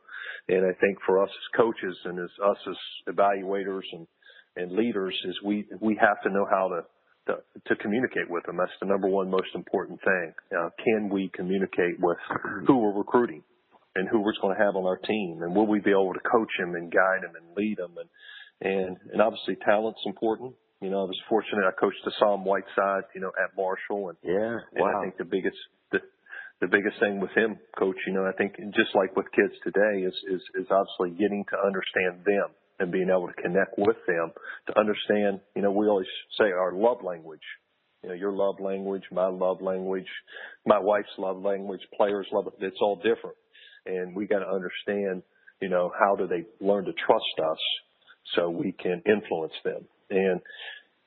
[0.48, 4.06] And I think for us as coaches and as us as evaluators and,
[4.56, 6.82] and leaders is we, we have to know how to
[7.26, 8.56] to, to communicate with them.
[8.56, 10.34] That's the number one most important thing.
[10.56, 12.18] Uh, can we communicate with
[12.66, 13.42] who we're recruiting
[13.94, 16.20] and who we're going to have on our team, and will we be able to
[16.20, 17.94] coach them and guide them and lead them?
[17.98, 18.08] And
[18.62, 20.54] and and obviously talent's important.
[20.80, 21.62] You know, I was fortunate.
[21.62, 24.88] I coached Hassan Whiteside, you know, at Marshall, and yeah, wow.
[24.88, 25.56] and I think the biggest
[25.92, 26.00] the
[26.60, 30.02] the biggest thing with him, coach, you know, I think just like with kids today
[30.02, 32.50] is is is obviously getting to understand them
[32.82, 34.32] and being able to connect with them
[34.66, 36.06] to understand, you know, we always
[36.38, 37.40] say our love language.
[38.02, 40.08] You know, your love language, my love language,
[40.66, 42.54] my wife's love language, players love it.
[42.58, 43.36] It's all different.
[43.86, 45.22] And we got to understand,
[45.60, 47.58] you know, how do they learn to trust us
[48.34, 49.86] so we can influence them?
[50.10, 50.40] And,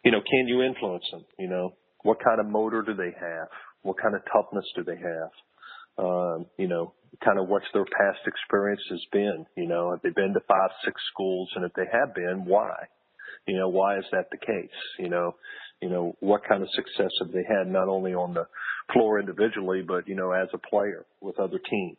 [0.06, 1.26] you know, can you influence them?
[1.38, 3.50] You know, what kind of motor do they have?
[3.82, 5.32] What kind of toughness do they have?
[5.98, 9.46] Um, you know, kind of what's their past experience has been.
[9.56, 11.50] You know, have they been to five, six schools?
[11.56, 12.74] And if they have been, why?
[13.48, 14.78] You know, why is that the case?
[15.00, 15.36] You know,
[15.82, 18.48] you know, what kind of success have they had not only on the
[18.94, 21.98] floor individually, but, you know, as a player with other teams?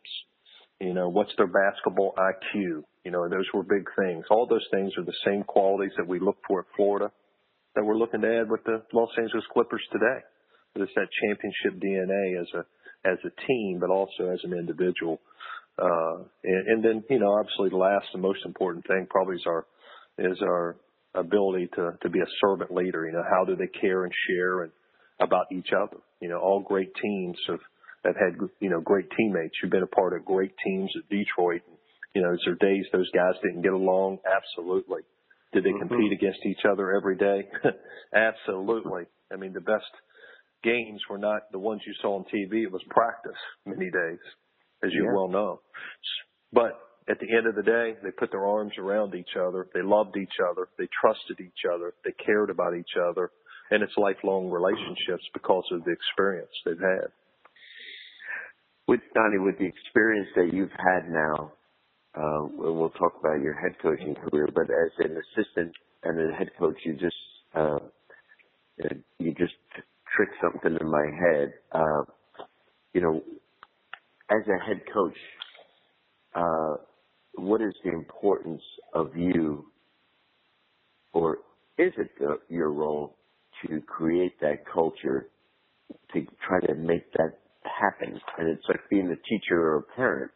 [0.79, 2.83] You know, what's their basketball IQ?
[3.03, 4.25] You know, those were big things.
[4.29, 7.11] All those things are the same qualities that we look for at Florida
[7.75, 10.19] that we're looking to add with the Los Angeles Clippers today.
[10.75, 12.65] It's that championship DNA as a
[13.05, 15.19] as a team, but also as an individual.
[15.79, 19.45] Uh, and, and then, you know, obviously the last and most important thing probably is
[19.47, 19.65] our,
[20.17, 20.75] is our
[21.13, 23.05] ability to, to be a servant leader.
[23.05, 24.71] You know, how do they care and share and
[25.19, 25.97] about each other?
[26.19, 27.59] You know, all great teams have,
[28.05, 29.55] have had, you know, great teammates.
[29.61, 31.61] You've been a part of great teams at Detroit.
[32.15, 34.19] You know, is there days those guys didn't get along?
[34.25, 35.01] Absolutely.
[35.53, 35.87] Did they mm-hmm.
[35.87, 37.47] compete against each other every day?
[38.13, 39.03] Absolutely.
[39.31, 39.85] I mean, the best
[40.63, 42.63] games were not the ones you saw on TV.
[42.63, 44.19] It was practice many days,
[44.83, 45.13] as you yeah.
[45.13, 45.61] well know.
[46.51, 49.67] But at the end of the day, they put their arms around each other.
[49.73, 50.67] They loved each other.
[50.77, 51.93] They trusted each other.
[52.03, 53.31] They cared about each other.
[53.71, 57.11] And it's lifelong relationships because of the experience they've had.
[58.87, 61.51] With Donnie, with the experience that you've had now,
[62.15, 66.49] uh, we'll talk about your head coaching career, but as an assistant and a head
[66.57, 67.15] coach, you just,
[67.53, 67.79] uh,
[69.19, 69.53] you just
[70.17, 71.53] trick something in my head.
[71.71, 72.03] Uh,
[72.93, 73.21] you know,
[74.31, 75.17] as a head coach,
[76.35, 76.75] uh,
[77.35, 79.65] what is the importance of you,
[81.13, 81.35] or
[81.77, 83.17] is it the, your role
[83.65, 85.29] to create that culture
[86.13, 88.19] to try to make that happen?
[88.39, 90.31] And it's like being a teacher or a parent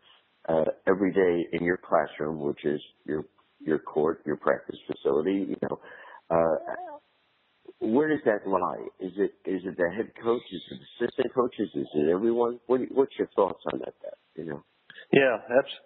[0.49, 3.25] uh, every day in your classroom, which is your
[3.59, 5.47] your court, your practice facility.
[5.49, 5.79] You know,
[6.29, 6.90] uh,
[7.81, 8.85] where does that lie?
[8.99, 10.41] Is it is it the head coach?
[10.51, 11.69] Is it assistant coaches?
[11.73, 12.59] Is it everyone?
[12.67, 13.93] What what's your thoughts on that?
[14.03, 14.63] that you know.
[15.11, 15.37] Yeah,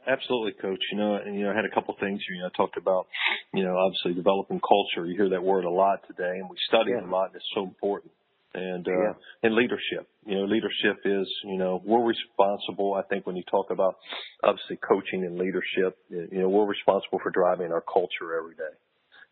[0.08, 0.84] absolutely, coach.
[0.92, 2.36] You know, and you know, I had a couple things here.
[2.36, 3.08] You know, I talked about,
[3.54, 5.08] you know, obviously developing culture.
[5.08, 7.00] You hear that word a lot today, and we study yeah.
[7.00, 8.12] it a lot, and it's so important.
[8.54, 9.14] And uh, yeah.
[9.44, 10.08] and leadership.
[10.26, 12.94] You know, leadership is, you know, we're responsible.
[12.94, 13.96] I think when you talk about
[14.44, 18.76] obviously coaching and leadership, you know, we're responsible for driving our culture every day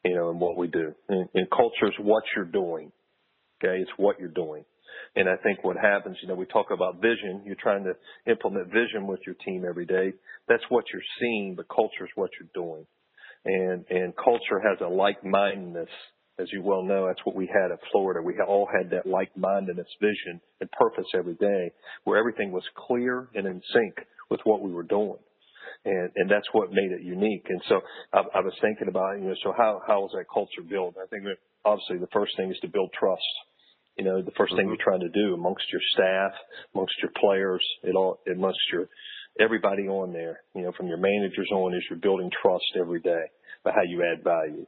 [0.04, 0.94] you know, in what we do.
[1.10, 2.92] And, and culture is what you're doing.
[3.64, 3.80] Okay.
[3.82, 4.66] It's what you're doing.
[5.16, 7.44] And I think what happens, you know, we talk about vision.
[7.46, 7.94] You're trying to
[8.30, 10.14] implement vision with your team every day.
[10.48, 12.86] That's what you're seeing, but culture is what you're doing.
[13.46, 15.90] And, and culture has a like-mindedness.
[16.40, 18.20] As you well know, that's what we had at Florida.
[18.22, 21.72] We all had that like-mindedness vision and purpose every day
[22.06, 25.20] where everything was clear and in sync with what we were doing
[25.86, 27.46] and and that's what made it unique.
[27.50, 27.82] And so
[28.14, 30.96] I, I was thinking about you know so how how is that culture built?
[31.02, 33.22] I think that obviously the first thing is to build trust.
[33.98, 34.56] You know, the 1st mm-hmm.
[34.58, 36.32] thing you're trying to do amongst your staff,
[36.74, 38.88] amongst your players, it all it amongst your
[39.40, 40.42] everybody on there.
[40.56, 43.26] You know, from your managers on, is you're building trust every day
[43.64, 44.66] by how you add value.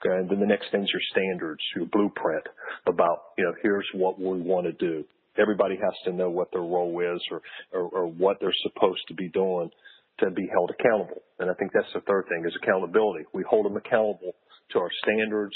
[0.00, 2.44] Okay, and then the next thing is your standards, your blueprint
[2.86, 5.04] about you know here's what we want to do.
[5.36, 7.40] Everybody has to know what their role is or,
[7.72, 9.70] or, or what they're supposed to be doing
[10.20, 11.22] to be held accountable.
[11.38, 13.24] And I think that's the third thing is accountability.
[13.32, 14.32] We hold them accountable
[14.72, 15.54] to our standards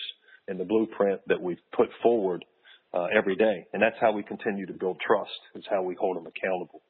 [0.49, 2.45] and the blueprint that we've put forward
[2.93, 3.67] uh, every day.
[3.73, 6.83] And that's how we continue to build trust is how we hold them accountable.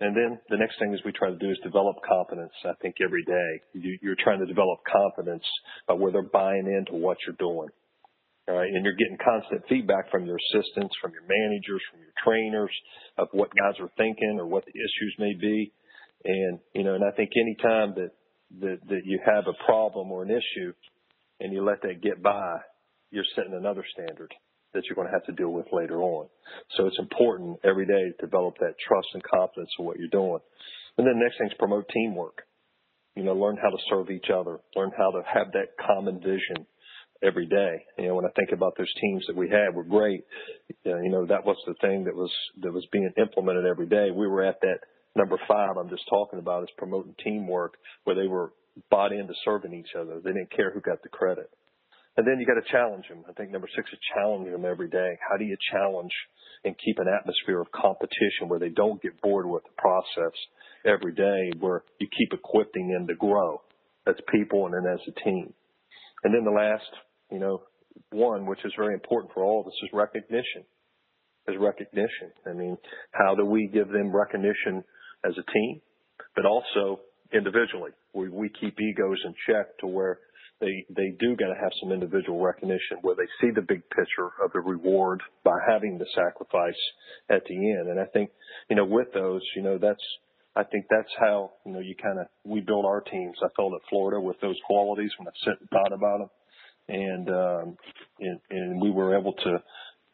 [0.00, 2.52] And then the next thing is we try to do is develop confidence.
[2.64, 5.44] I think every day you, you're trying to develop confidence
[5.86, 7.68] by where they're buying into what you're doing.
[8.48, 8.66] All right.
[8.66, 12.74] And you're getting constant feedback from your assistants, from your managers, from your trainers
[13.18, 15.72] of what guys are thinking or what the issues may be.
[16.24, 18.10] And, you know, and I think anytime that,
[18.60, 20.72] that, that you have a problem or an issue
[21.40, 22.58] and you let that get by,
[23.10, 24.32] you're setting another standard
[24.74, 26.28] that you're going to have to deal with later on.
[26.76, 30.38] So it's important every day to develop that trust and confidence in what you're doing.
[30.96, 32.42] And then the next thing is promote teamwork.
[33.14, 36.66] You know, learn how to serve each other, learn how to have that common vision
[37.22, 37.84] every day.
[37.98, 40.24] You know, when I think about those teams that we had were great.
[40.84, 44.10] You know, that was the thing that was that was being implemented every day.
[44.10, 44.78] We were at that
[45.16, 48.52] number five I'm just talking about is promoting teamwork where they were
[48.90, 50.20] bought into serving each other.
[50.20, 51.50] They didn't care who got the credit.
[52.16, 53.24] And then you got to challenge them.
[53.28, 55.18] I think number six is challenging them every day.
[55.28, 56.12] How do you challenge
[56.64, 60.36] and keep an atmosphere of competition where they don't get bored with the process
[60.84, 63.62] every day, where you keep equipping them to grow
[64.06, 65.52] as people and then as a team.
[66.24, 66.84] And then the last,
[67.30, 67.62] you know,
[68.10, 70.64] one, which is very important for all of us, is recognition.
[71.48, 72.30] Is recognition.
[72.46, 72.76] I mean,
[73.12, 74.84] how do we give them recognition
[75.24, 75.80] as a team,
[76.34, 77.00] but also
[77.32, 77.90] individually?
[78.12, 80.18] We, we keep egos in check to where
[80.60, 84.30] they they do got to have some individual recognition where they see the big picture
[84.42, 86.78] of the reward by having the sacrifice
[87.28, 87.88] at the end.
[87.88, 88.30] And I think
[88.70, 90.02] you know with those, you know that's
[90.54, 93.36] I think that's how you know you kind of we build our teams.
[93.42, 96.30] I felt at Florida with those qualities when I sat and thought about them,
[96.88, 97.76] and um,
[98.20, 99.62] and, and we were able to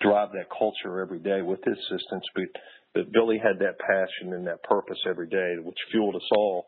[0.00, 2.24] drive that culture every day with his assistance.
[2.34, 2.48] But
[2.98, 6.66] but Billy had that passion and that purpose every day, which fueled us all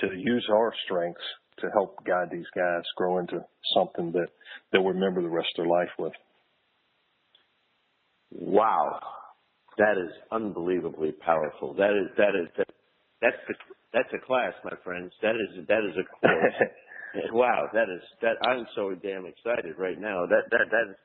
[0.00, 1.22] to use our strengths
[1.60, 3.38] to help guide these guys grow into
[3.76, 4.26] something that
[4.72, 6.12] they'll remember the rest of their life with.
[8.32, 8.98] Wow,
[9.78, 11.74] that is unbelievably powerful.
[11.74, 12.68] That is that is that,
[13.22, 13.54] that's the
[13.92, 15.12] that's a class, my friends.
[15.22, 16.54] That is that is a course.
[17.32, 20.26] wow, that is that I'm so damn excited right now.
[20.26, 20.96] That that that is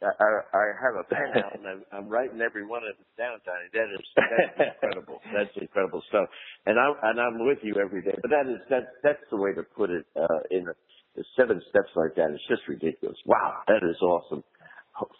[0.00, 3.36] I, I have a pen out and I'm, I'm writing every one of them down,
[3.44, 3.68] Donnie.
[3.76, 5.20] That is that's incredible.
[5.28, 6.28] That's incredible stuff.
[6.64, 8.16] And I'm and I'm with you every day.
[8.16, 11.92] But that is that that's the way to put it uh, in the seven steps
[11.96, 12.32] like that.
[12.32, 13.16] It's just ridiculous.
[13.26, 14.42] Wow, that is awesome,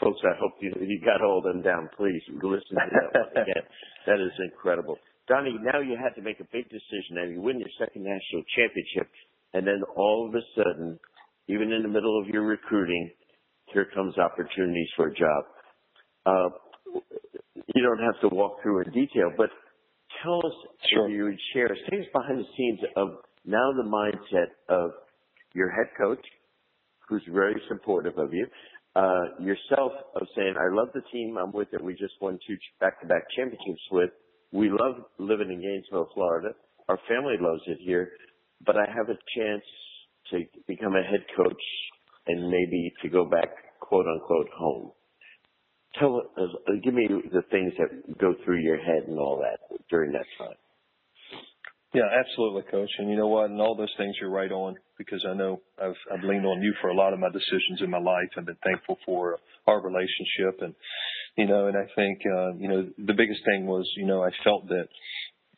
[0.00, 0.20] folks.
[0.24, 1.90] I hope you you got all them down.
[1.96, 3.64] Please listen to that one again.
[4.08, 4.96] That is incredible,
[5.28, 5.60] Donnie.
[5.60, 7.20] Now you had to make a big decision.
[7.20, 9.12] Now you win your second national championship,
[9.52, 10.98] and then all of a sudden,
[11.48, 13.12] even in the middle of your recruiting
[13.72, 15.44] here comes opportunities for a job.
[16.26, 16.48] Uh,
[17.74, 19.50] you don't have to walk through in detail, but
[20.22, 20.52] tell us
[20.92, 21.06] sure.
[21.06, 21.78] if you would share, us
[22.12, 23.08] behind the scenes of
[23.44, 24.90] now the mindset of
[25.54, 26.24] your head coach,
[27.08, 28.46] who's very supportive of you,
[28.96, 32.56] uh, yourself of saying, I love the team I'm with that we just won two
[32.80, 34.10] back-to-back championships with.
[34.52, 36.50] We love living in Gainesville, Florida.
[36.88, 38.10] Our family loves it here,
[38.66, 39.62] but I have a chance
[40.32, 41.62] to become a head coach
[42.26, 43.48] and maybe to go back,
[43.80, 44.92] quote unquote, home.
[45.98, 50.12] Tell, uh, give me the things that go through your head and all that during
[50.12, 50.56] that time.
[51.92, 52.90] Yeah, absolutely, coach.
[52.98, 53.50] And you know what?
[53.50, 56.72] And all those things you're right on because I know I've, I've leaned on you
[56.80, 58.28] for a lot of my decisions in my life.
[58.36, 60.74] I've been thankful for our relationship and,
[61.36, 64.30] you know, and I think, uh, you know, the biggest thing was, you know, I
[64.44, 64.88] felt that,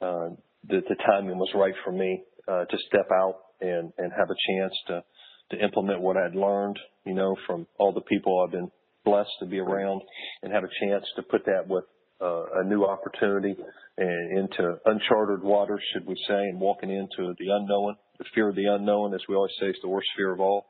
[0.01, 0.29] uh,
[0.71, 4.41] that the timing was right for me, uh, to step out and, and have a
[4.49, 5.05] chance to,
[5.53, 8.71] to implement what I'd learned, you know, from all the people I've been
[9.05, 10.03] blessed to be around
[10.43, 11.85] and have a chance to put that with
[12.21, 13.55] uh, a new opportunity
[13.99, 17.97] and into uncharted waters, should we say, and walking into the unknown.
[18.19, 20.67] The fear of the unknown, as we always say, is the worst fear of all.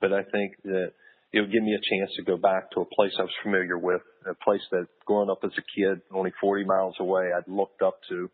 [0.00, 0.92] But I think that
[1.32, 3.78] it would give me a chance to go back to a place I was familiar
[3.78, 7.82] with, a place that growing up as a kid, only 40 miles away, I'd looked
[7.82, 8.30] up to.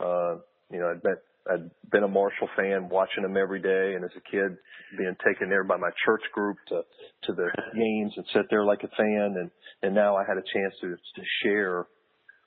[0.00, 0.34] Uh,
[0.70, 1.18] you know, I'd met
[1.50, 4.56] I'd been a Marshall fan, watching them every day, and as a kid,
[4.96, 6.82] being taken there by my church group to
[7.24, 9.50] to the games and sit there like a fan, and
[9.82, 11.86] and now I had a chance to to share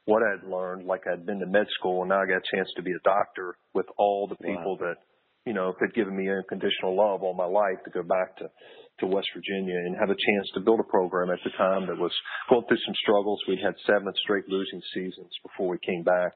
[0.06, 2.70] what I'd learned, like I'd been to med school, and now I got a chance
[2.78, 4.88] to be a doctor with all the people wow.
[4.88, 4.96] that
[5.46, 8.50] you know had given me unconditional love all my life to go back to
[9.00, 12.00] to West Virginia and have a chance to build a program at the time that
[12.00, 12.14] was
[12.50, 13.40] going through some struggles.
[13.48, 16.34] We had seven straight losing seasons before we came back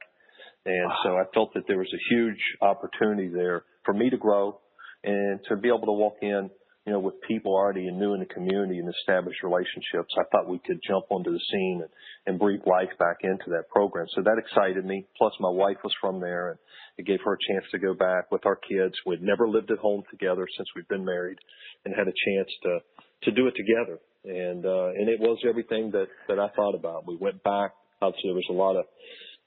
[0.65, 0.97] and wow.
[1.03, 4.59] so I felt that there was a huge opportunity there for me to grow
[5.03, 6.49] and to be able to walk in,
[6.85, 10.13] you know, with people already and new in the community and establish relationships.
[10.17, 11.89] I thought we could jump onto the scene and,
[12.27, 14.05] and breathe life back into that program.
[14.15, 15.07] So that excited me.
[15.17, 16.59] Plus my wife was from there and
[16.97, 18.93] it gave her a chance to go back with our kids.
[19.05, 21.37] We'd never lived at home together since we've been married
[21.85, 22.79] and had a chance to,
[23.23, 23.99] to do it together.
[24.23, 27.07] And, uh, and it was everything that, that I thought about.
[27.07, 27.73] We went back.
[28.01, 28.85] Obviously there was a lot of,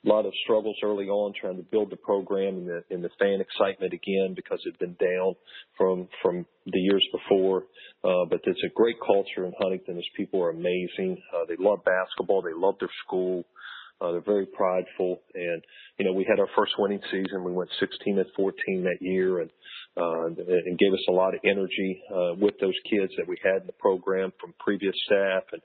[0.04, 3.10] a lot of struggles early on trying to build the program and the, and the
[3.18, 5.34] fan excitement again because it'd been down
[5.78, 7.64] from from the years before.
[8.02, 9.96] Uh, but it's a great culture in Huntington.
[9.96, 11.20] As people are amazing.
[11.34, 12.42] Uh, they love basketball.
[12.42, 13.44] They love their school.
[14.00, 15.62] Uh, they're very prideful, and
[15.98, 17.44] you know we had our first winning season.
[17.44, 19.50] We went 16 and 14 that year, and
[19.96, 23.62] uh, and gave us a lot of energy uh, with those kids that we had
[23.62, 25.62] in the program from previous staff, and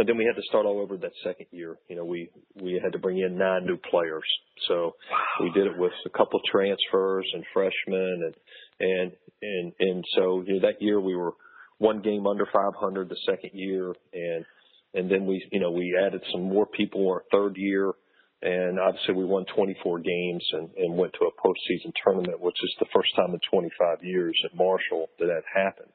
[0.00, 1.76] but then we had to start all over that second year.
[1.90, 4.24] You know, we we had to bring in nine new players.
[4.66, 5.44] So wow.
[5.44, 8.34] we did it with a couple of transfers and freshmen, and
[8.80, 11.32] and and and so you know, that year we were
[11.76, 14.46] one game under 500 the second year, and
[14.94, 17.92] and then we you know we added some more people our third year.
[18.40, 22.74] And obviously, we won 24 games and, and went to a postseason tournament, which is
[22.78, 25.92] the first time in 25 years at Marshall that that happened.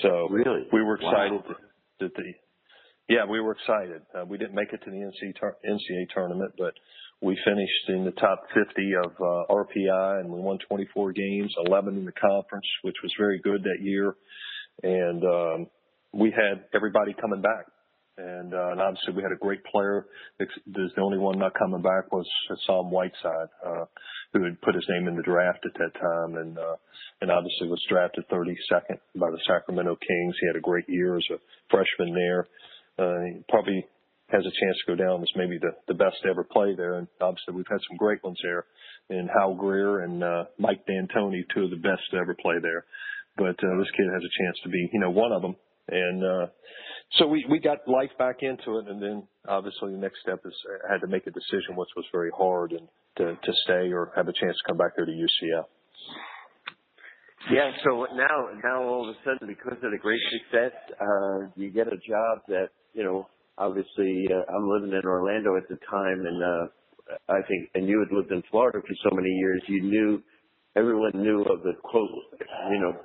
[0.00, 0.66] So really?
[0.72, 1.56] we were excited wow.
[2.00, 2.32] that the
[3.08, 4.02] yeah, we were excited.
[4.14, 6.74] Uh, we didn't make it to the NCAA tournament, but
[7.22, 11.96] we finished in the top 50 of uh, RPI and we won 24 games, 11
[11.96, 14.14] in the conference, which was very good that year.
[14.82, 15.66] And um,
[16.12, 17.66] we had everybody coming back.
[18.18, 20.06] And, uh, and obviously we had a great player.
[20.38, 23.84] The only one not coming back was Hassan Whiteside, uh,
[24.32, 26.76] who had put his name in the draft at that time and, uh,
[27.20, 30.34] and obviously was drafted 32nd by the Sacramento Kings.
[30.40, 31.36] He had a great year as a
[31.70, 32.44] freshman there.
[32.44, 32.75] He
[33.48, 33.86] probably
[34.28, 36.94] has a chance to go down as maybe the, the best ever play there.
[36.98, 38.66] And obviously we've had some great ones there
[39.08, 42.84] in Hal Greer and, uh, Mike D'Antoni, two of the best to ever play there.
[43.36, 45.54] But, uh, this kid has a chance to be, you know, one of them.
[45.88, 46.46] And, uh,
[47.18, 48.88] so we, we got life back into it.
[48.88, 50.54] And then obviously the next step is
[50.88, 52.88] I had to make a decision, which was very hard and
[53.18, 55.64] to, to stay or have a chance to come back here to UCF.
[57.48, 61.70] Yeah, so now, now all of a sudden, because of the great success, uh, you
[61.70, 63.28] get a job that you know,
[63.58, 66.66] obviously, uh, I'm living in Orlando at the time, and uh,
[67.28, 70.22] I think, and you had lived in Florida for so many years, you knew,
[70.76, 72.08] everyone knew of the quote,
[72.70, 72.96] you know,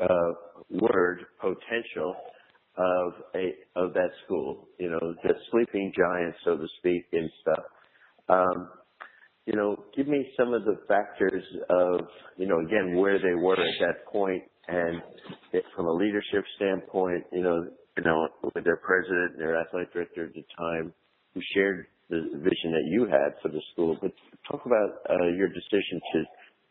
[0.00, 2.14] uh, word potential
[2.78, 7.64] of a of that school, you know, the sleeping giants, so to speak, and stuff.
[8.28, 8.68] Um,
[9.46, 12.00] you know, give me some of the factors of,
[12.36, 15.00] you know, again, where they were at that point and
[15.52, 17.64] it, from a leadership standpoint, you know,
[17.96, 20.92] you know, with their president and their athletic director at the time,
[21.34, 23.96] who shared the vision that you had for the school.
[24.00, 24.12] But
[24.50, 26.24] talk about uh, your decision to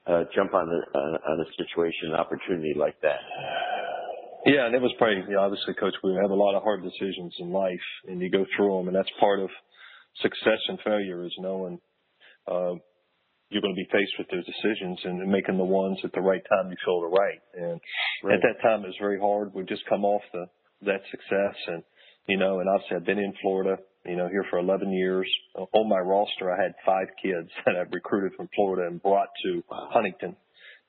[0.07, 3.19] uh, jump on a, uh, on a situation, an opportunity like that.
[4.45, 5.95] Yeah, and it was probably you know, obviously, Coach.
[6.03, 8.95] We have a lot of hard decisions in life, and you go through them, and
[8.95, 9.49] that's part of
[10.21, 11.80] success and failure is knowing
[12.47, 12.78] uh,
[13.49, 16.41] you're going to be faced with those decisions and making the ones at the right
[16.49, 17.41] time you feel are right.
[17.53, 17.80] And
[18.23, 18.36] right.
[18.36, 19.53] at that time, it was very hard.
[19.53, 20.45] We'd just come off the
[20.82, 21.55] that success.
[21.67, 21.84] And,
[22.28, 25.28] you know, and obviously I've been in Florida, you know, here for 11 years.
[25.55, 29.63] On my roster, I had five kids that I've recruited from Florida and brought to
[29.69, 30.36] Huntington,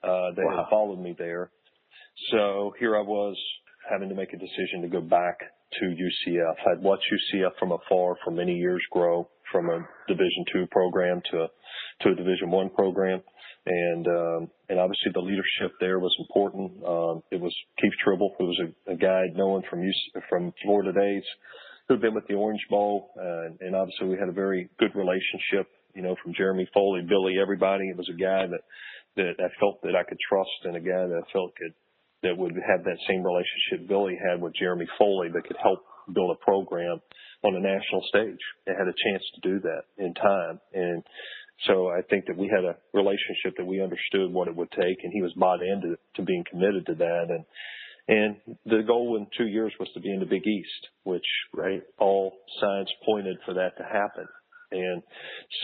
[0.02, 0.56] uh, that wow.
[0.56, 1.50] had followed me there.
[2.30, 3.36] So here I was
[3.90, 5.38] having to make a decision to go back
[5.80, 6.54] to UCF.
[6.70, 11.42] I'd watched UCF from afar for many years grow from a Division two program to
[11.42, 11.48] a,
[12.02, 13.22] to a Division one program
[13.66, 16.70] and um, and obviously the leadership there was important.
[16.86, 19.82] Um, it was Keith Tribble, who was a, a guy known from
[20.28, 21.24] from Florida days,
[21.88, 25.68] who'd been with the Orange Bowl, uh, and obviously we had a very good relationship.
[25.94, 27.88] You know, from Jeremy Foley, Billy, everybody.
[27.88, 28.62] It was a guy that
[29.16, 31.74] that I felt that I could trust, and a guy that I felt could
[32.22, 35.80] that would have that same relationship Billy had with Jeremy Foley that could help
[36.14, 37.00] build a program
[37.42, 38.38] on a national stage.
[38.66, 41.02] It had a chance to do that in time, and
[41.64, 45.02] so I think that we had a relationship that we understood what it would take,
[45.02, 47.26] and he was bought into to being committed to that.
[47.30, 47.44] And
[48.08, 51.82] and the goal in two years was to be in the Big East, which right
[51.98, 54.28] all signs pointed for that to happen.
[54.70, 55.02] And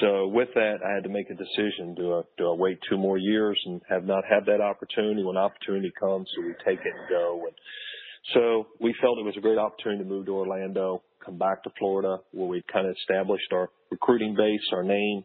[0.01, 2.97] so with that, I had to make a decision: do I do I wait two
[2.97, 5.23] more years and have not have that opportunity?
[5.23, 7.45] When opportunity comes, do we take it and go?
[7.47, 7.57] And
[8.35, 11.71] so we felt it was a great opportunity to move to Orlando, come back to
[11.79, 15.25] Florida, where we kind of established our recruiting base, our name,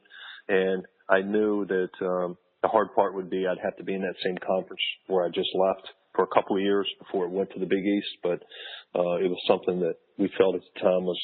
[0.49, 4.01] and I knew that um, the hard part would be I'd have to be in
[4.01, 7.51] that same conference where I just left for a couple of years before it went
[7.51, 8.17] to the Big East.
[8.23, 8.41] But
[8.95, 11.19] uh, it was something that we felt at the time was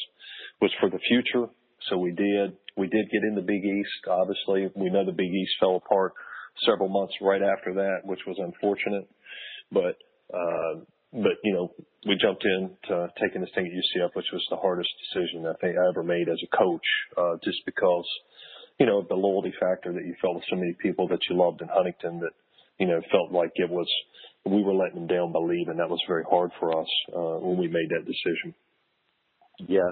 [0.62, 1.48] was for the future.
[1.90, 2.56] So we did.
[2.78, 4.08] We did get in the Big East.
[4.08, 6.14] Obviously, we know the Big East fell apart
[6.66, 9.10] several months right after that, which was unfortunate.
[9.72, 9.98] But
[10.34, 11.74] uh, but you know,
[12.08, 15.54] we jumped in to taking this thing at UCF, which was the hardest decision I
[15.60, 16.86] think I ever made as a coach,
[17.18, 18.08] uh, just because
[18.84, 21.62] you know, the loyalty factor that you felt with so many people that you loved
[21.62, 22.36] in Huntington that,
[22.80, 23.88] you know, felt like it was,
[24.44, 25.80] we were letting them down by leaving.
[25.80, 28.54] That was very hard for us, uh, when we made that decision.
[29.72, 29.88] Yeah.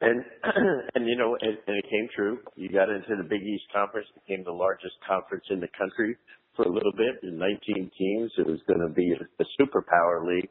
[0.00, 0.24] And
[0.94, 2.38] and you know, and, and it came true.
[2.56, 6.16] You got into the Big East Conference, became the largest conference in the country
[6.56, 7.20] for a little bit.
[7.22, 10.48] In 19 teams, it was going to be a, a superpower league,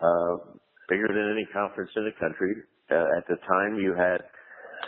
[0.00, 0.56] uh,
[0.88, 2.64] bigger than any conference in the country.
[2.88, 4.24] Uh, at the time, you had,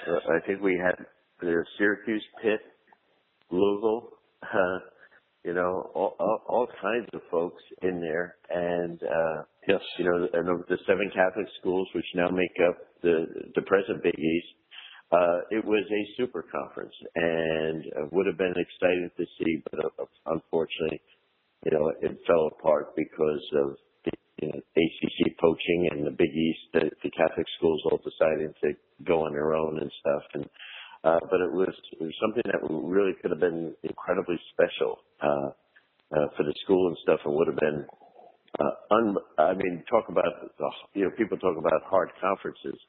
[0.08, 0.96] uh, I think we had
[1.40, 2.60] there Syracuse, Pitt,
[3.50, 4.10] Louisville,
[4.42, 4.78] uh,
[5.44, 10.28] you know, all, all, all kinds of folks in there, and uh, yes, you know,
[10.32, 14.46] and the, the seven Catholic schools, which now make up the the present Big East.
[15.10, 19.80] Uh, it was a super conference and uh, would have been exciting to see, but
[19.80, 21.00] uh, unfortunately,
[21.64, 24.12] you know, it fell apart because of the
[24.42, 28.72] you know, ACC poaching and the Big East, the, the Catholic schools all deciding to
[29.04, 30.22] go on their own and stuff.
[30.34, 30.46] And
[31.04, 35.50] uh, but it was it was something that really could have been incredibly special uh,
[36.16, 37.86] uh, for the school and stuff, and would have been.
[38.58, 40.24] Uh, un, I mean, talk about
[40.58, 42.80] the, you know people talk about hard conferences.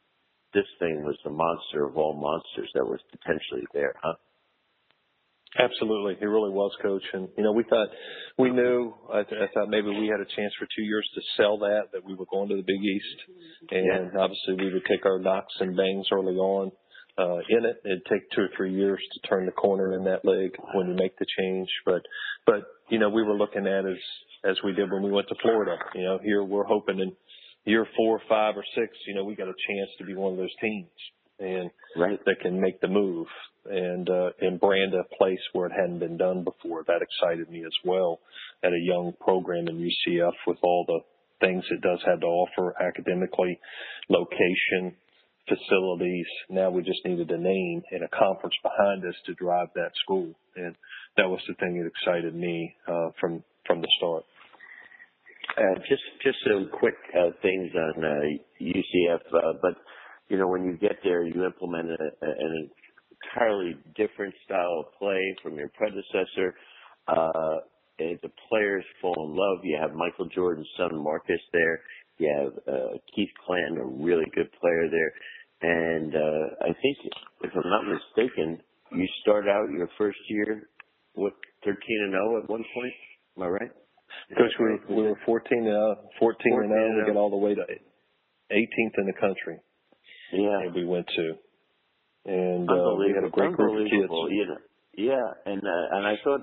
[0.54, 4.16] This thing was the monster of all monsters that was potentially there, huh?
[5.60, 7.04] Absolutely, it really was, Coach.
[7.14, 7.90] And you know, we thought
[8.40, 8.94] we knew.
[9.14, 11.94] I, th- I thought maybe we had a chance for two years to sell that
[11.94, 13.20] that we were going to the Big East,
[13.70, 14.22] and yeah.
[14.22, 16.72] obviously we would take our knocks and bangs early on
[17.20, 17.82] uh, in it.
[17.84, 20.96] It'd take two or three years to turn the corner in that league when you
[20.96, 21.68] make the change.
[21.86, 22.02] But,
[22.46, 23.98] but, you know, we were looking at as,
[24.50, 25.76] as we did when we went to Florida.
[25.94, 27.12] You know, here we're hoping in
[27.66, 30.38] year four, five, or six, you know, we got a chance to be one of
[30.38, 30.88] those teams
[31.40, 32.20] and right.
[32.26, 33.28] that can make the move
[33.66, 36.84] and uh, and brand a place where it hadn't been done before.
[36.88, 38.20] That excited me as well
[38.64, 41.00] at a young program in UCF with all the
[41.46, 43.60] things it does have to offer academically,
[44.10, 44.96] location,
[45.50, 46.28] facilities.
[46.50, 50.32] Now we just needed a name and a conference behind us to drive that school,
[50.56, 50.76] and
[51.18, 54.24] that was the thing that excited me uh, from from the start.
[55.58, 59.76] Uh, just just some quick uh, things on uh, UCF, uh, but
[60.30, 62.70] you know when you get there, you implement a, a, an
[63.26, 66.56] entirely different style of play from your predecessor.
[67.08, 67.60] Uh,
[67.98, 69.66] the players fall in love.
[69.66, 71.82] You have Michael Jordan's son Marcus there.
[72.18, 75.12] You have uh, Keith Clanton, a really good player there.
[75.62, 76.98] And uh, I think,
[77.44, 80.70] if I'm not mistaken, you start out your first year
[81.14, 81.34] what
[81.66, 82.94] 13 and 0 at one point.
[83.38, 83.72] Am I right?
[84.38, 87.06] Coach, we, we were 14 uh, 14, 14 and 0.
[87.06, 89.60] We got all the way to 18th in the country.
[90.32, 91.34] Yeah, and we went to,
[92.26, 94.12] and uh, we had a great group of kids.
[94.30, 94.58] You know,
[94.96, 96.42] yeah, and uh, and I thought,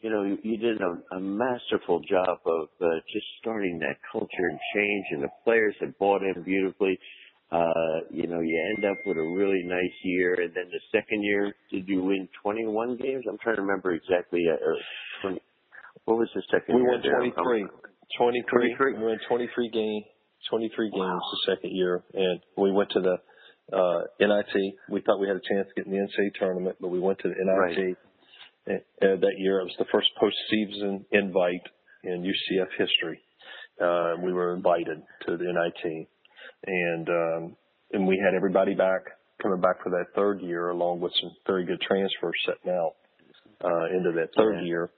[0.00, 4.46] you know, you, you did a, a masterful job of uh, just starting that culture
[4.50, 6.98] and change, and the players have bought in beautifully.
[7.54, 11.22] Uh, you know, you end up with a really nice year, and then the second
[11.22, 13.24] year, did you win 21 games?
[13.28, 14.42] I'm trying to remember exactly.
[14.50, 14.76] Uh, or
[15.22, 15.40] 20,
[16.04, 17.00] what was the second we year?
[17.20, 17.66] We won 23.
[18.18, 18.74] 23.
[18.74, 18.92] 23.
[18.98, 20.04] We won 23 games.
[20.50, 21.20] 23 games wow.
[21.30, 23.16] the second year, and we went to the
[23.72, 24.74] uh, NIT.
[24.90, 27.20] We thought we had a chance to get in the NCAA tournament, but we went
[27.20, 27.96] to the NIT right.
[28.66, 29.60] and, and that year.
[29.60, 31.64] It was the first postseason invite
[32.02, 33.20] in UCF history.
[33.80, 36.08] Uh, we were invited to the NIT
[36.66, 37.56] and um,
[37.92, 39.02] and we had everybody back
[39.42, 42.94] coming back for that third year, along with some very good transfers setting out
[43.64, 44.66] uh, into that third yeah.
[44.66, 44.90] year.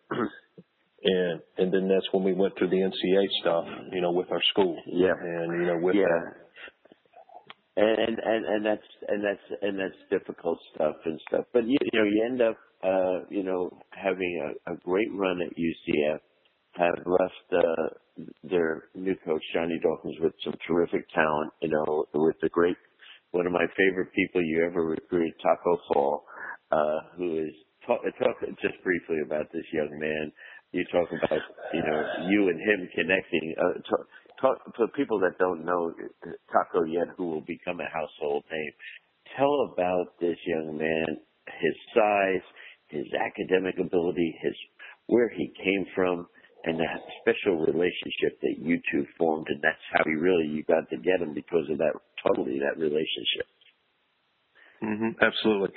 [1.02, 4.42] And and then that's when we went through the NCA stuff, you know, with our
[4.50, 4.76] school.
[4.86, 5.12] Yeah.
[5.20, 6.04] And you know, with yeah.
[6.08, 6.32] that.
[7.78, 11.44] And and and that's and that's and that's difficult stuff and stuff.
[11.52, 15.40] But you, you know, you end up uh, you know having a, a great run
[15.42, 16.18] at UCF,
[16.78, 21.52] have left uh, their new coach Johnny Dawkins with some terrific talent.
[21.60, 22.76] You know, with the great
[23.32, 26.24] one of my favorite people you ever recruited, Tacko Fall,
[26.70, 27.54] uh, who is
[27.86, 30.32] talk, talk just briefly about this young man.
[30.72, 31.40] You talk about
[31.72, 33.54] you know you and him connecting.
[33.58, 34.06] Uh, talk,
[34.40, 35.92] talk for people that don't know
[36.52, 38.72] Tacko yet, who will become a household name.
[39.36, 41.18] Tell about this young man,
[41.60, 42.46] his size,
[42.88, 44.54] his academic ability, his
[45.06, 46.26] where he came from,
[46.66, 50.90] and that special relationship that you two formed, and that's how you really you got
[50.90, 51.94] to get him because of that
[52.26, 53.46] totally that relationship.
[54.82, 55.70] Mm-hmm, absolutely.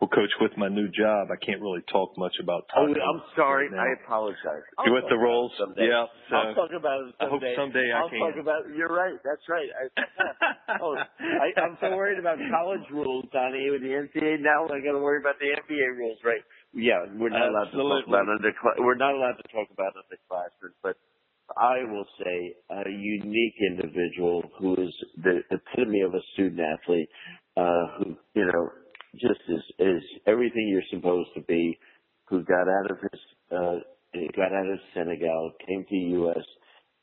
[0.00, 2.66] Well, Coach, with my new job, I can't really talk much about.
[2.76, 3.68] Oh, I'm sorry.
[3.68, 4.62] Right I apologize.
[4.78, 5.50] I'll you with the roles?
[5.76, 6.06] Yeah.
[6.30, 7.26] So I'll talk about it someday.
[7.26, 8.20] I hope someday I'll I can.
[8.20, 8.62] talk about.
[8.76, 9.18] You're right.
[9.24, 9.66] That's right.
[9.74, 14.38] I, oh, I, I'm so worried about college rules, Donnie, with the NCAA.
[14.40, 16.42] Now I got to worry about the NBA rules, right?
[16.74, 18.52] Yeah, we're not allowed to talk about under.
[18.78, 20.96] We're not allowed to talk about underclassmen, but
[21.56, 27.08] I will say a unique individual who is the epitome of a student athlete,
[27.56, 28.70] uh, who you know
[29.14, 31.78] just is is everything you're supposed to be.
[32.28, 33.20] Who got out of his
[33.52, 33.78] uh,
[34.34, 36.44] got out of Senegal, came to the U.S.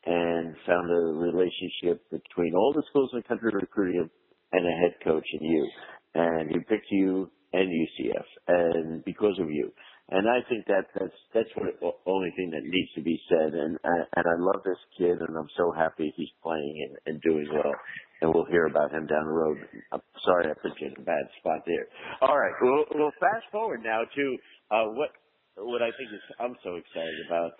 [0.05, 4.09] and found a relationship between all the schools in the country recruiting him,
[4.51, 5.69] and a head coach in you,
[6.15, 9.71] and he picked you and UCF, and because of you.
[10.09, 13.53] And I think that that's that's the only thing that needs to be said.
[13.53, 17.47] And and I love this kid, and I'm so happy he's playing and, and doing
[17.53, 17.73] well.
[18.21, 19.57] And we'll hear about him down the road.
[19.91, 21.87] I'm sorry I put you in a bad spot there.
[22.21, 24.37] All right, we'll, we'll fast forward now to
[24.69, 25.09] uh, what
[25.57, 27.51] what I think is I'm so excited about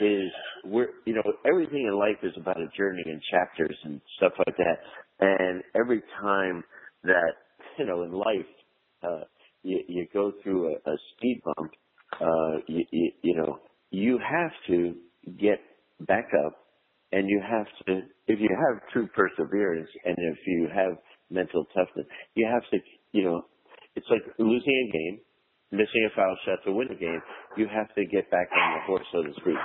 [0.00, 0.30] is
[0.64, 4.56] we're you know everything in life is about a journey and chapters and stuff like
[4.56, 4.78] that.
[5.20, 6.62] And every time
[7.02, 7.34] that
[7.78, 8.46] you know in life
[9.66, 11.72] you, you go through a, a speed bump
[12.20, 13.58] uh, you, you, you know,
[13.90, 14.94] you have to
[15.38, 15.60] get
[16.06, 16.54] back up
[17.12, 20.98] and you have to, if you have true perseverance and if you have
[21.30, 22.78] mental toughness, you have to,
[23.12, 23.42] you know,
[23.94, 25.20] it's like losing a game,
[25.72, 27.20] missing a foul shot to win a game.
[27.56, 29.56] You have to get back on the horse, so to speak.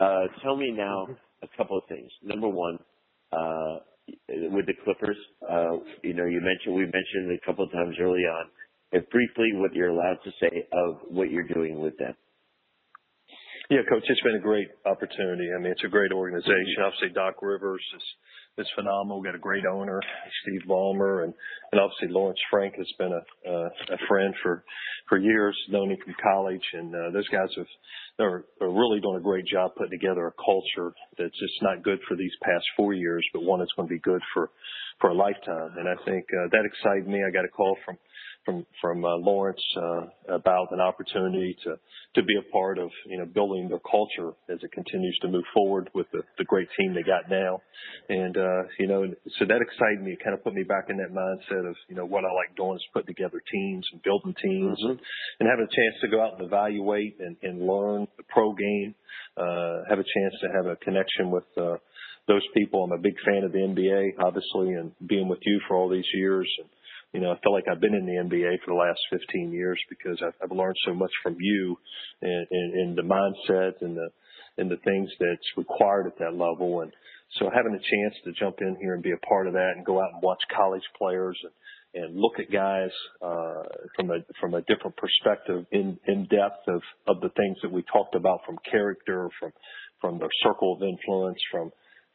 [0.00, 1.08] Uh, tell me now
[1.42, 2.10] a couple of things.
[2.22, 2.78] Number one,
[3.32, 3.78] uh,
[4.28, 5.16] with the Clippers,
[5.48, 8.46] uh, you know, you mentioned, we mentioned a couple of times early on,
[8.92, 12.14] if briefly what you're allowed to say of what you're doing with them.
[13.70, 15.48] Yeah, coach, it's been a great opportunity.
[15.48, 16.84] I mean, it's a great organization.
[16.84, 18.02] Obviously, Doc Rivers is
[18.58, 19.20] is phenomenal.
[19.20, 19.98] We've got a great owner,
[20.42, 21.32] Steve Ballmer, and
[21.72, 24.64] and obviously Lawrence Frank has been a uh, a friend for
[25.08, 25.56] for years.
[25.70, 27.66] Known him from college, and uh, those guys have
[28.18, 31.98] they're, they're really doing a great job putting together a culture that's just not good
[32.06, 34.50] for these past four years, but one that's going to be good for
[35.00, 35.72] for a lifetime.
[35.78, 37.24] And I think uh, that excited me.
[37.26, 37.96] I got a call from
[38.44, 41.76] from from uh, Lawrence uh, about an opportunity to
[42.14, 45.44] to be a part of you know building their culture as it continues to move
[45.54, 47.60] forward with the, the great team they got now,
[48.08, 49.06] and uh, you know
[49.38, 50.12] so that excited me.
[50.12, 52.56] It kind of put me back in that mindset of you know what I like
[52.56, 54.90] doing is putting together teams and building teams mm-hmm.
[54.90, 55.00] and,
[55.40, 58.94] and having a chance to go out and evaluate and, and learn the pro game,
[59.36, 61.44] uh, have a chance to have a connection with.
[61.56, 61.76] Uh,
[62.28, 62.84] those people.
[62.84, 66.06] I'm a big fan of the NBA, obviously, and being with you for all these
[66.14, 66.68] years and
[67.12, 69.78] you know, I feel like I've been in the NBA for the last 15 years
[69.88, 71.76] because I've, I've learned so much from you
[72.22, 74.08] and, and, and the mindset and the
[74.58, 76.82] and the things that's required at that level.
[76.82, 76.92] And
[77.38, 79.84] so having a chance to jump in here and be a part of that and
[79.84, 81.38] go out and watch college players
[81.94, 82.90] and, and look at guys
[83.22, 83.62] uh,
[83.96, 87.82] from a from a different perspective in in depth of of the things that we
[87.92, 89.52] talked about from character, from
[90.00, 91.70] from their circle of influence, from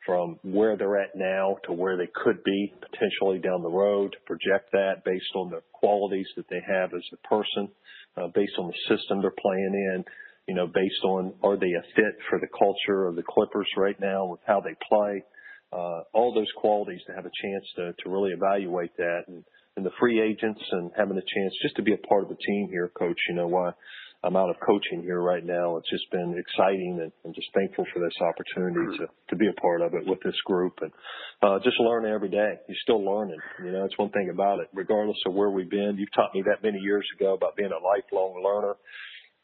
[0.07, 4.17] from where they're at now to where they could be potentially down the road, to
[4.25, 7.69] project that based on the qualities that they have as a person,
[8.15, 10.05] uh, based on the system they're playing in,
[10.47, 13.99] you know, based on are they a fit for the culture of the Clippers right
[13.99, 15.23] now with how they play,
[15.73, 19.23] uh, all those qualities to have a chance to, to really evaluate that.
[19.27, 19.43] And,
[19.75, 22.37] and the free agents and having a chance just to be a part of the
[22.47, 23.71] team here, coach, you know, why
[24.23, 25.77] I'm out of coaching here right now.
[25.77, 29.61] It's just been exciting and I'm just thankful for this opportunity to, to be a
[29.61, 30.91] part of it with this group and,
[31.41, 32.55] uh, just learning every day.
[32.67, 33.39] You're still learning.
[33.63, 35.97] You know, it's one thing about it, regardless of where we've been.
[35.97, 38.75] You've taught me that many years ago about being a lifelong learner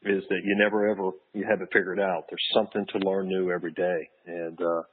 [0.06, 2.26] is that you never ever, you have it figured out.
[2.30, 4.10] There's something to learn new every day.
[4.26, 4.84] And, uh,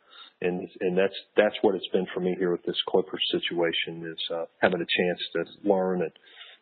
[0.43, 4.18] and and that's that's what it's been for me here with this Clippers situation is
[4.35, 6.12] uh, having a chance to learn and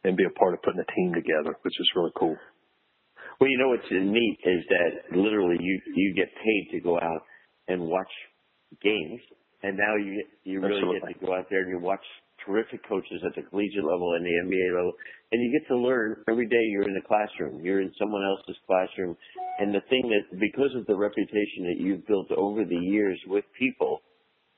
[0.05, 2.37] and be a part of putting a team together, which is really cool.
[3.41, 7.23] Well, you know what's neat is that literally you you get paid to go out
[7.69, 8.11] and watch
[8.83, 9.21] games,
[9.63, 11.13] and now you you really Absolutely.
[11.15, 12.03] get to go out there and you watch
[12.45, 14.93] terrific coaches at the collegiate level and the NBA level,
[15.31, 16.63] and you get to learn every day.
[16.71, 19.17] You're in the classroom, you're in someone else's classroom,
[19.61, 23.45] and the thing that because of the reputation that you've built over the years with
[23.57, 24.01] people,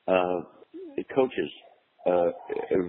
[0.09, 0.41] uh,
[1.15, 1.51] coaches,
[2.07, 2.33] uh,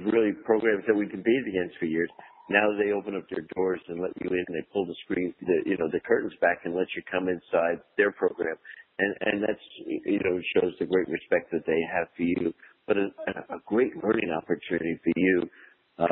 [0.07, 2.09] really programs that we competed against for years,
[2.49, 4.45] now they open up their doors and let you in.
[4.49, 7.79] They pull the screen, the, you know, the curtains back and let you come inside
[7.97, 8.55] their program.
[8.99, 9.65] And, and that's,
[10.05, 12.53] you know, shows the great respect that they have for you,
[12.87, 13.07] but a,
[13.55, 15.49] a great learning opportunity for you,
[15.97, 16.05] uh,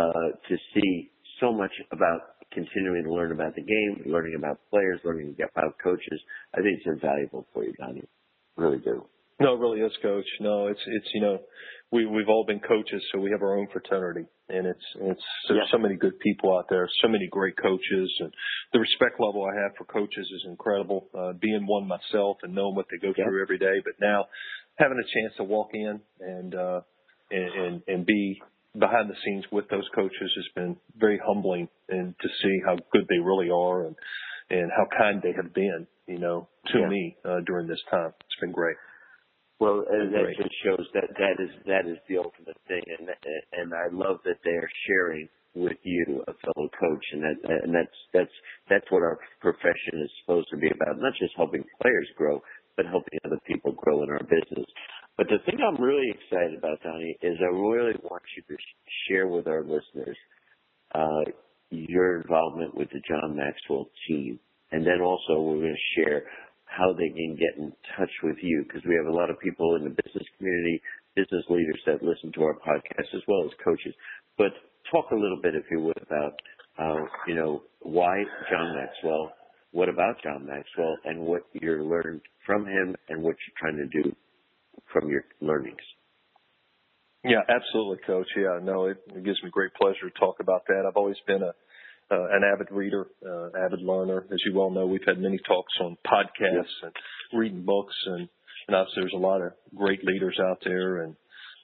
[0.48, 2.22] to see so much about
[2.52, 6.20] continuing to learn about the game, learning about players, learning about coaches.
[6.54, 8.08] I think it's invaluable for you, Donnie.
[8.58, 9.06] Really do.
[9.40, 10.26] No, it really is, Coach.
[10.42, 11.40] No, it's it's you know,
[11.92, 15.62] we we've all been coaches, so we have our own fraternity, and it's it's there's
[15.64, 15.72] yeah.
[15.72, 18.34] so many good people out there, so many great coaches, and
[18.74, 21.08] the respect level I have for coaches is incredible.
[21.18, 23.24] Uh, being one myself and knowing what they go yeah.
[23.24, 24.26] through every day, but now
[24.76, 26.82] having a chance to walk in and uh,
[27.32, 28.42] and, and and be
[28.78, 33.06] behind the scenes with those coaches has been very humbling, and to see how good
[33.10, 33.96] they really are and
[34.50, 36.88] and how kind they have been, you know, to yeah.
[36.90, 38.12] me uh, during this time.
[38.20, 38.76] It's been great.
[39.60, 43.10] Well, and that just shows that that is that is the ultimate thing, and
[43.54, 47.76] and I love that they are sharing with you, a fellow coach, and that and
[47.76, 48.36] that's that's
[48.70, 51.00] that's what our profession is supposed to be about.
[51.00, 52.42] Not just helping players grow,
[52.78, 54.66] but helping other people grow in our business.
[55.18, 58.56] But the thing I'm really excited about, Donnie, is I really want you to
[59.08, 60.16] share with our listeners
[60.96, 61.32] uh,
[61.72, 64.40] your involvement with the John Maxwell team.
[64.72, 66.24] And then also we're going to share
[66.70, 69.76] how they can get in touch with you because we have a lot of people
[69.76, 70.82] in the business community,
[71.16, 73.94] business leaders that listen to our podcast as well as coaches.
[74.38, 74.54] But
[74.92, 76.34] talk a little bit, if you would, about,
[76.78, 79.34] uh, you know, why John Maxwell,
[79.72, 84.04] what about John Maxwell, and what you learned from him and what you're trying to
[84.04, 84.16] do
[84.94, 85.78] from your learnings.
[87.24, 88.28] Yeah, absolutely, Coach.
[88.38, 90.86] Yeah, no, it, it gives me great pleasure to talk about that.
[90.88, 91.52] I've always been a
[92.12, 94.26] uh, an avid reader, uh, avid learner.
[94.32, 96.94] As you well know, we've had many talks on podcasts and
[97.34, 98.28] reading books, and,
[98.68, 101.04] and obviously there's a lot of great leaders out there.
[101.04, 101.16] And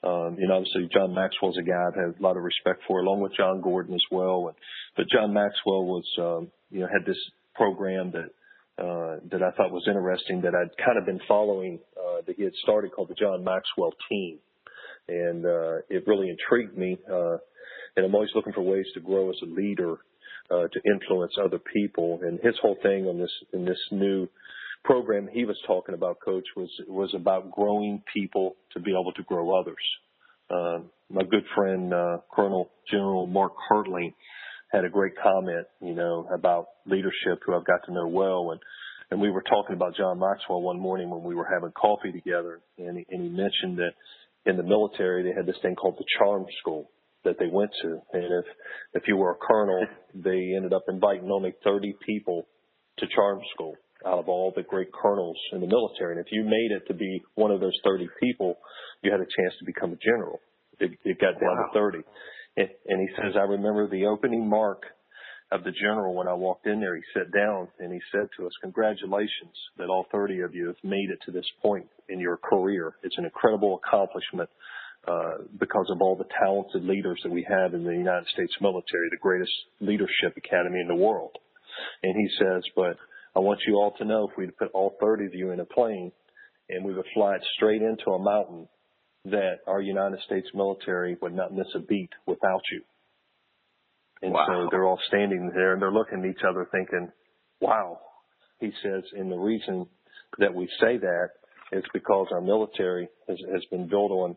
[0.04, 3.00] um, you know, obviously John Maxwell's a guy I've had a lot of respect for,
[3.00, 4.48] along with Jon Gordon as well.
[4.48, 4.56] And,
[4.96, 7.18] but John Maxwell was, um, you know, had this
[7.54, 8.30] program that
[8.78, 12.44] uh, that I thought was interesting that I'd kind of been following uh, that he
[12.44, 14.38] had started called the John Maxwell Team,
[15.08, 16.98] and uh, it really intrigued me.
[17.10, 17.38] Uh,
[17.96, 19.96] and I'm always looking for ways to grow as a leader
[20.50, 22.20] uh, to influence other people.
[22.22, 24.28] And his whole thing on this in this new
[24.84, 29.22] program he was talking about, Coach, was was about growing people to be able to
[29.24, 29.76] grow others.
[30.48, 30.78] Uh,
[31.10, 34.14] my good friend uh, Colonel General Mark Hertling
[34.70, 38.60] had a great comment, you know, about leadership, who I've got to know well, and
[39.10, 42.60] and we were talking about John Maxwell one morning when we were having coffee together,
[42.78, 43.92] and he, and he mentioned that
[44.44, 46.90] in the military they had this thing called the Charm School,
[47.26, 48.00] that they went to.
[48.12, 48.46] And if
[48.94, 52.46] if you were a colonel, they ended up inviting only 30 people
[52.98, 53.74] to charm school
[54.06, 56.16] out of all the great colonels in the military.
[56.16, 58.56] And if you made it to be one of those 30 people,
[59.02, 60.40] you had a chance to become a general.
[60.78, 61.70] It, it got down wow.
[61.72, 61.98] to 30.
[62.56, 64.82] And, and he says, I remember the opening mark
[65.52, 66.96] of the general when I walked in there.
[66.96, 70.82] He sat down and he said to us, congratulations that all 30 of you have
[70.82, 72.96] made it to this point in your career.
[73.02, 74.50] It's an incredible accomplishment
[75.58, 79.16] because of all the talented leaders that we have in the United States military, the
[79.20, 81.36] greatest leadership academy in the world.
[82.02, 82.96] And he says, but
[83.34, 85.64] I want you all to know if we'd put all 30 of you in a
[85.64, 86.10] plane
[86.68, 88.68] and we would fly it straight into a mountain,
[89.26, 92.82] that our United States military would not miss a beat without you.
[94.22, 94.46] And wow.
[94.48, 97.10] so they're all standing there and they're looking at each other thinking,
[97.60, 98.00] wow.
[98.58, 99.86] He says, and the reason
[100.38, 101.28] that we say that
[101.72, 104.36] is because our military has, has been built on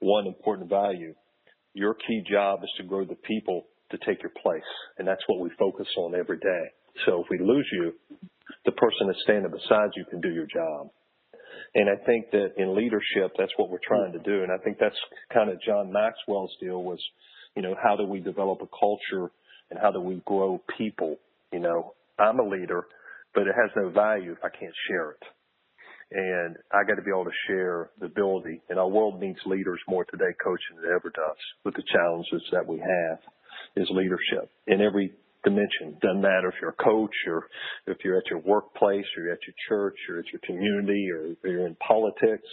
[0.00, 1.14] one important value.
[1.74, 4.62] Your key job is to grow the people to take your place.
[4.98, 6.64] And that's what we focus on every day.
[7.06, 7.92] So if we lose you,
[8.64, 10.90] the person that's standing beside you can do your job.
[11.74, 14.42] And I think that in leadership, that's what we're trying to do.
[14.42, 14.96] And I think that's
[15.32, 16.98] kind of John Maxwell's deal was,
[17.54, 19.30] you know, how do we develop a culture
[19.70, 21.16] and how do we grow people?
[21.52, 22.86] You know, I'm a leader,
[23.34, 25.22] but it has no value if I can't share it.
[26.12, 28.60] And I got to be able to share the ability.
[28.68, 32.66] And our world needs leaders more today, coaching than ever does with the challenges that
[32.66, 33.18] we have
[33.76, 35.12] is leadership in every
[35.44, 35.96] dimension.
[36.02, 37.46] Doesn't matter if you're a coach or
[37.86, 41.48] if you're at your workplace or you're at your church or at your community or
[41.48, 42.48] you're in politics.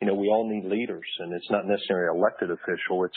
[0.00, 3.04] You know, we all need leaders and it's not necessarily elected official.
[3.04, 3.14] It's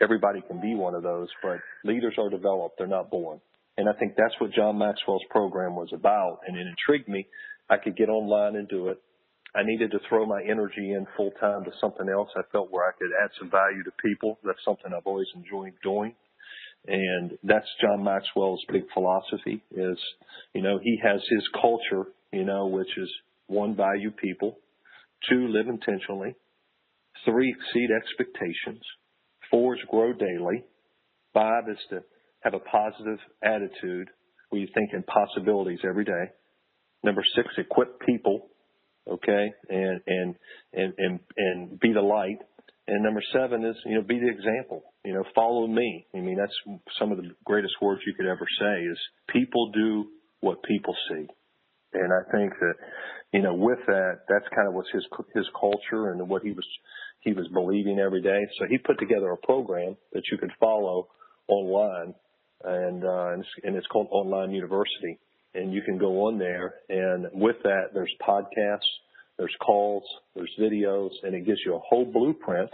[0.00, 2.76] everybody can be one of those, but leaders are developed.
[2.78, 3.40] They're not born.
[3.76, 6.40] And I think that's what John Maxwell's program was about.
[6.46, 7.26] And it intrigued me.
[7.68, 9.00] I could get online and do it.
[9.54, 12.28] I needed to throw my energy in full time to something else.
[12.36, 14.38] I felt where I could add some value to people.
[14.44, 16.14] That's something I've always enjoyed doing.
[16.86, 19.98] And that's John Maxwell's big philosophy is,
[20.54, 23.10] you know, he has his culture, you know, which is
[23.48, 24.56] one, value people,
[25.28, 26.34] two, live intentionally,
[27.24, 28.82] three, exceed expectations,
[29.50, 30.64] four is grow daily,
[31.34, 32.02] five is to
[32.42, 34.08] have a positive attitude
[34.48, 36.30] where you think in possibilities every day.
[37.02, 38.48] Number six, equip people
[39.10, 40.34] okay, and and
[40.72, 42.38] and and and be the light.
[42.86, 44.82] And number seven is you know be the example.
[45.04, 46.06] You know, follow me.
[46.14, 48.82] I mean, that's some of the greatest words you could ever say.
[48.82, 48.98] Is
[49.32, 50.06] people do
[50.40, 51.26] what people see.
[51.92, 52.74] And I think that,
[53.32, 55.04] you know, with that, that's kind of what's his
[55.34, 56.66] his culture and what he was
[57.20, 58.40] he was believing every day.
[58.58, 61.08] So he put together a program that you could follow
[61.48, 62.14] online,
[62.64, 65.18] and uh, and, it's, and it's called Online University
[65.54, 68.80] and you can go on there and with that there's podcasts,
[69.38, 72.70] there's calls, there's videos, and it gives you a whole blueprint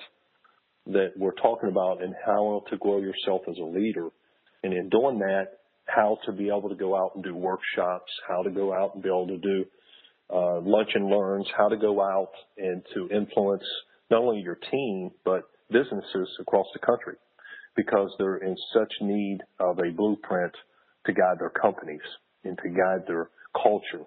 [0.87, 4.09] that we're talking about and how to grow yourself as a leader.
[4.63, 8.43] And in doing that, how to be able to go out and do workshops, how
[8.43, 9.65] to go out and be able to do
[10.33, 13.63] uh, lunch and learns, how to go out and to influence
[14.11, 17.15] not only your team, but businesses across the country
[17.77, 20.53] because they're in such need of a blueprint
[21.07, 22.01] to guide their companies
[22.47, 23.31] and to guide their
[23.63, 24.05] culture.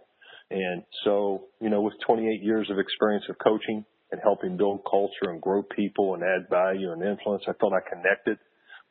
[0.52, 5.32] And so, you know, with 28 years of experience of coaching, and helping build culture
[5.32, 7.44] and grow people and add value and influence.
[7.48, 8.38] I felt I connected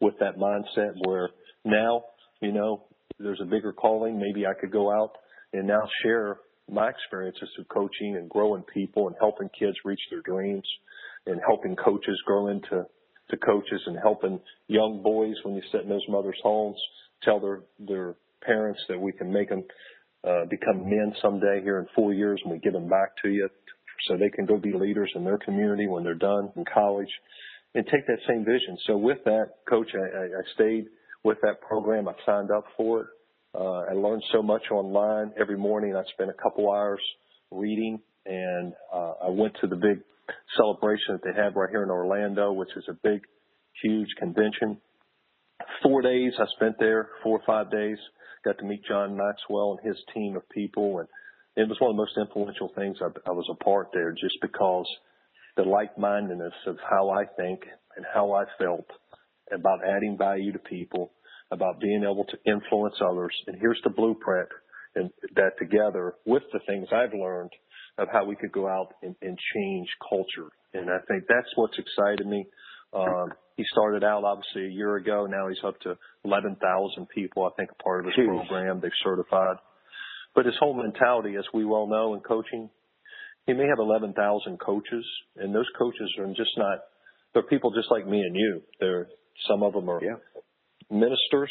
[0.01, 1.31] with that mindset where
[1.65, 2.05] now,
[2.41, 2.85] you know,
[3.19, 4.19] there's a bigger calling.
[4.19, 5.13] Maybe I could go out
[5.53, 6.39] and now share
[6.71, 10.67] my experiences of coaching and growing people and helping kids reach their dreams
[11.27, 12.85] and helping coaches grow into
[13.31, 16.79] to coaches and helping young boys when you sit in those mothers' homes
[17.23, 19.65] tell their their parents that we can make them
[20.27, 23.49] uh, become men someday here in four years and we give them back to you
[24.07, 27.09] so they can go be leaders in their community when they're done in college
[27.75, 28.77] and take that same vision.
[28.87, 30.87] So with that, coach, I, I stayed
[31.25, 32.09] with that program.
[32.09, 33.07] I signed up for it.
[33.55, 35.33] Uh, I learned so much online.
[35.41, 37.01] Every morning I spent a couple hours
[37.51, 40.01] reading and uh, I went to the big
[40.57, 43.23] celebration that they have right here in Orlando, which is a big,
[43.83, 44.79] huge convention.
[45.83, 47.99] Four days I spent there, four or five days.
[48.45, 51.09] Got to meet John Maxwell and his team of people, and
[51.57, 54.39] it was one of the most influential things I, I was a part there, just
[54.41, 54.87] because
[55.57, 57.61] the like-mindedness of how I think
[57.97, 58.87] and how I felt
[59.53, 61.11] about adding value to people,
[61.51, 63.35] about being able to influence others.
[63.47, 64.49] And here's the blueprint
[64.95, 67.51] and that together with the things I've learned
[67.99, 70.51] of how we could go out and, and change culture.
[70.75, 72.47] And I think that's what's excited me.
[72.93, 75.27] Um, he started out obviously a year ago.
[75.27, 78.47] Now he's up to 11,000 people, I think, a part of his Jeez.
[78.47, 78.79] program.
[78.81, 79.57] They've certified.
[80.37, 82.71] But his whole mentality, as we well know in coaching,
[83.47, 85.05] he may have 11,000 coaches,
[85.37, 86.79] and those coaches are just not,
[87.35, 88.63] they're people just like me and you.
[88.79, 89.09] They're,
[89.49, 90.17] some of them are yeah.
[90.89, 91.51] ministers,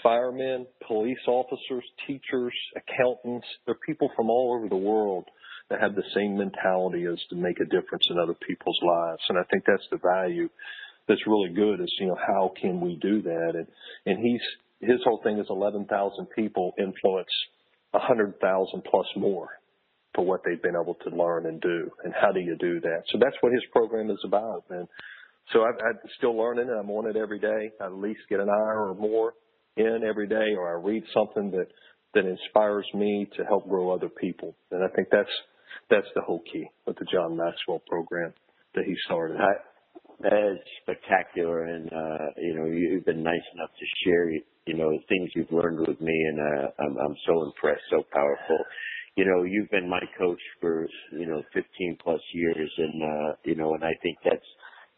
[0.00, 3.46] firemen, police officers, teachers, accountants.
[3.66, 5.24] They're people from all over the world
[5.70, 9.22] that have the same mentality as to make a difference in other people's lives.
[9.28, 10.48] And I think that's the value
[11.08, 13.52] that's really good is, you know, how can we do that?
[13.54, 13.66] And,
[14.06, 14.40] and he's,
[14.80, 17.28] his whole thing is 11,000 people influence
[17.94, 19.48] a 100,000 plus more
[20.14, 21.90] for what they've been able to learn and do.
[22.04, 23.02] And how do you do that?
[23.10, 24.64] So that's what his program is about.
[24.70, 24.86] And
[25.52, 27.70] so I, I'm still learning and I'm on it every day.
[27.80, 29.34] I at least get an hour or more
[29.76, 31.66] in every day or I read something that,
[32.14, 34.54] that inspires me to help grow other people.
[34.70, 35.30] And I think that's,
[35.90, 38.34] that's the whole key with the John Maxwell program
[38.74, 39.38] that he started.
[39.38, 39.52] I,
[40.26, 45.30] is spectacular, and uh, you know you've been nice enough to share you know things
[45.34, 48.58] you've learned with me, and uh, I'm I'm so impressed, so powerful.
[49.16, 53.54] You know, you've been my coach for you know 15 plus years, and uh, you
[53.56, 54.46] know, and I think that's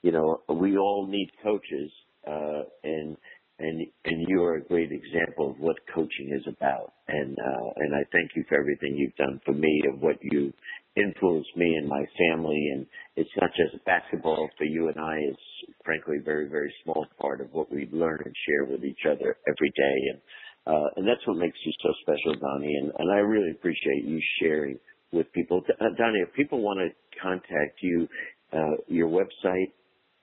[0.03, 1.91] you know we all need coaches,
[2.27, 3.17] uh, and
[3.59, 6.93] and and you are a great example of what coaching is about.
[7.09, 10.53] And uh, and I thank you for everything you've done for me, of what you
[10.97, 12.71] influenced me and my family.
[12.75, 12.87] And
[13.17, 15.17] it's not just basketball for you and I.
[15.31, 19.05] It's frankly a very very small part of what we learn and share with each
[19.07, 19.99] other every day.
[20.13, 20.21] And
[20.67, 22.77] uh, and that's what makes you so special, Donnie.
[22.77, 24.79] And and I really appreciate you sharing
[25.13, 25.63] with people.
[25.69, 28.09] Uh, Donnie, if people want to contact you,
[28.53, 29.73] uh, your website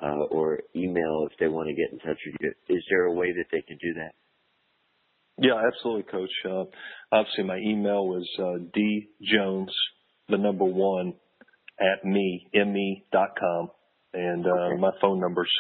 [0.02, 2.76] uh, or email if they want to get in touch with you.
[2.76, 4.14] Is there a way that they can do that?
[5.38, 6.32] Yeah, absolutely, Coach.
[6.46, 6.66] Uh,
[7.12, 9.72] obviously, my email was uh, d jones,
[10.32, 11.14] the number one,
[11.80, 13.70] at me me dot com,
[14.14, 14.80] and uh, okay.
[14.80, 15.52] my phone number's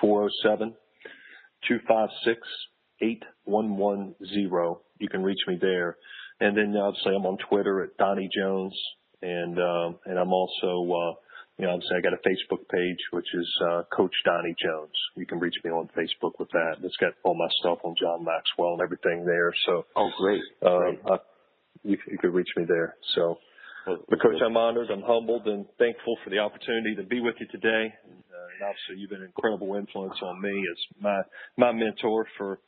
[0.00, 0.74] four zero oh seven
[1.66, 2.40] two five six
[3.02, 4.80] eight one one zero.
[4.98, 5.96] You can reach me there,
[6.40, 8.74] and then obviously I'm on Twitter at Donnie Jones,
[9.22, 11.14] and um, and I'm also uh,
[11.58, 14.94] you know, obviously I got a Facebook page, which is uh, Coach Donnie Jones.
[15.16, 16.76] You can reach me on Facebook with that.
[16.84, 19.52] It's got all my stuff on John Maxwell and everything there.
[19.66, 20.42] So, oh, great.
[20.64, 20.98] Um, great.
[21.10, 21.16] I,
[21.82, 22.94] you, you could reach me there.
[23.16, 23.38] So,
[24.08, 27.46] but Coach, I'm honored, I'm humbled, and thankful for the opportunity to be with you
[27.50, 27.92] today.
[28.04, 31.20] Uh, and obviously, you've been an incredible influence on me as my
[31.56, 32.58] my mentor for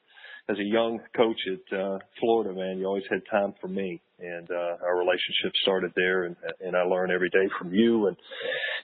[0.51, 4.51] as a young coach at uh, Florida, man, you always had time for me, and
[4.51, 6.25] uh, our relationship started there.
[6.25, 8.17] And, and I learn every day from you, and,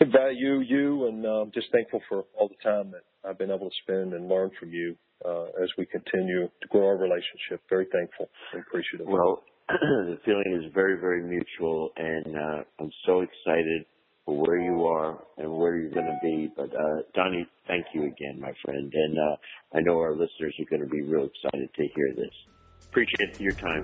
[0.01, 3.69] and value you, and uh, just thankful for all the time that I've been able
[3.69, 7.63] to spend and learn from you uh, as we continue to grow our relationship.
[7.69, 9.07] Very thankful and appreciative.
[9.07, 13.85] Well, the feeling is very, very mutual, and uh, I'm so excited
[14.25, 16.53] for where you are and where you're going to be.
[16.57, 19.37] But uh, Donnie, thank you again, my friend, and uh,
[19.75, 22.33] I know our listeners are going to be real excited to hear this.
[22.89, 23.83] Appreciate your time.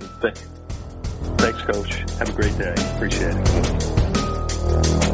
[1.38, 1.94] Thanks, Coach.
[2.18, 2.74] Have a great day.
[2.94, 5.11] Appreciate it.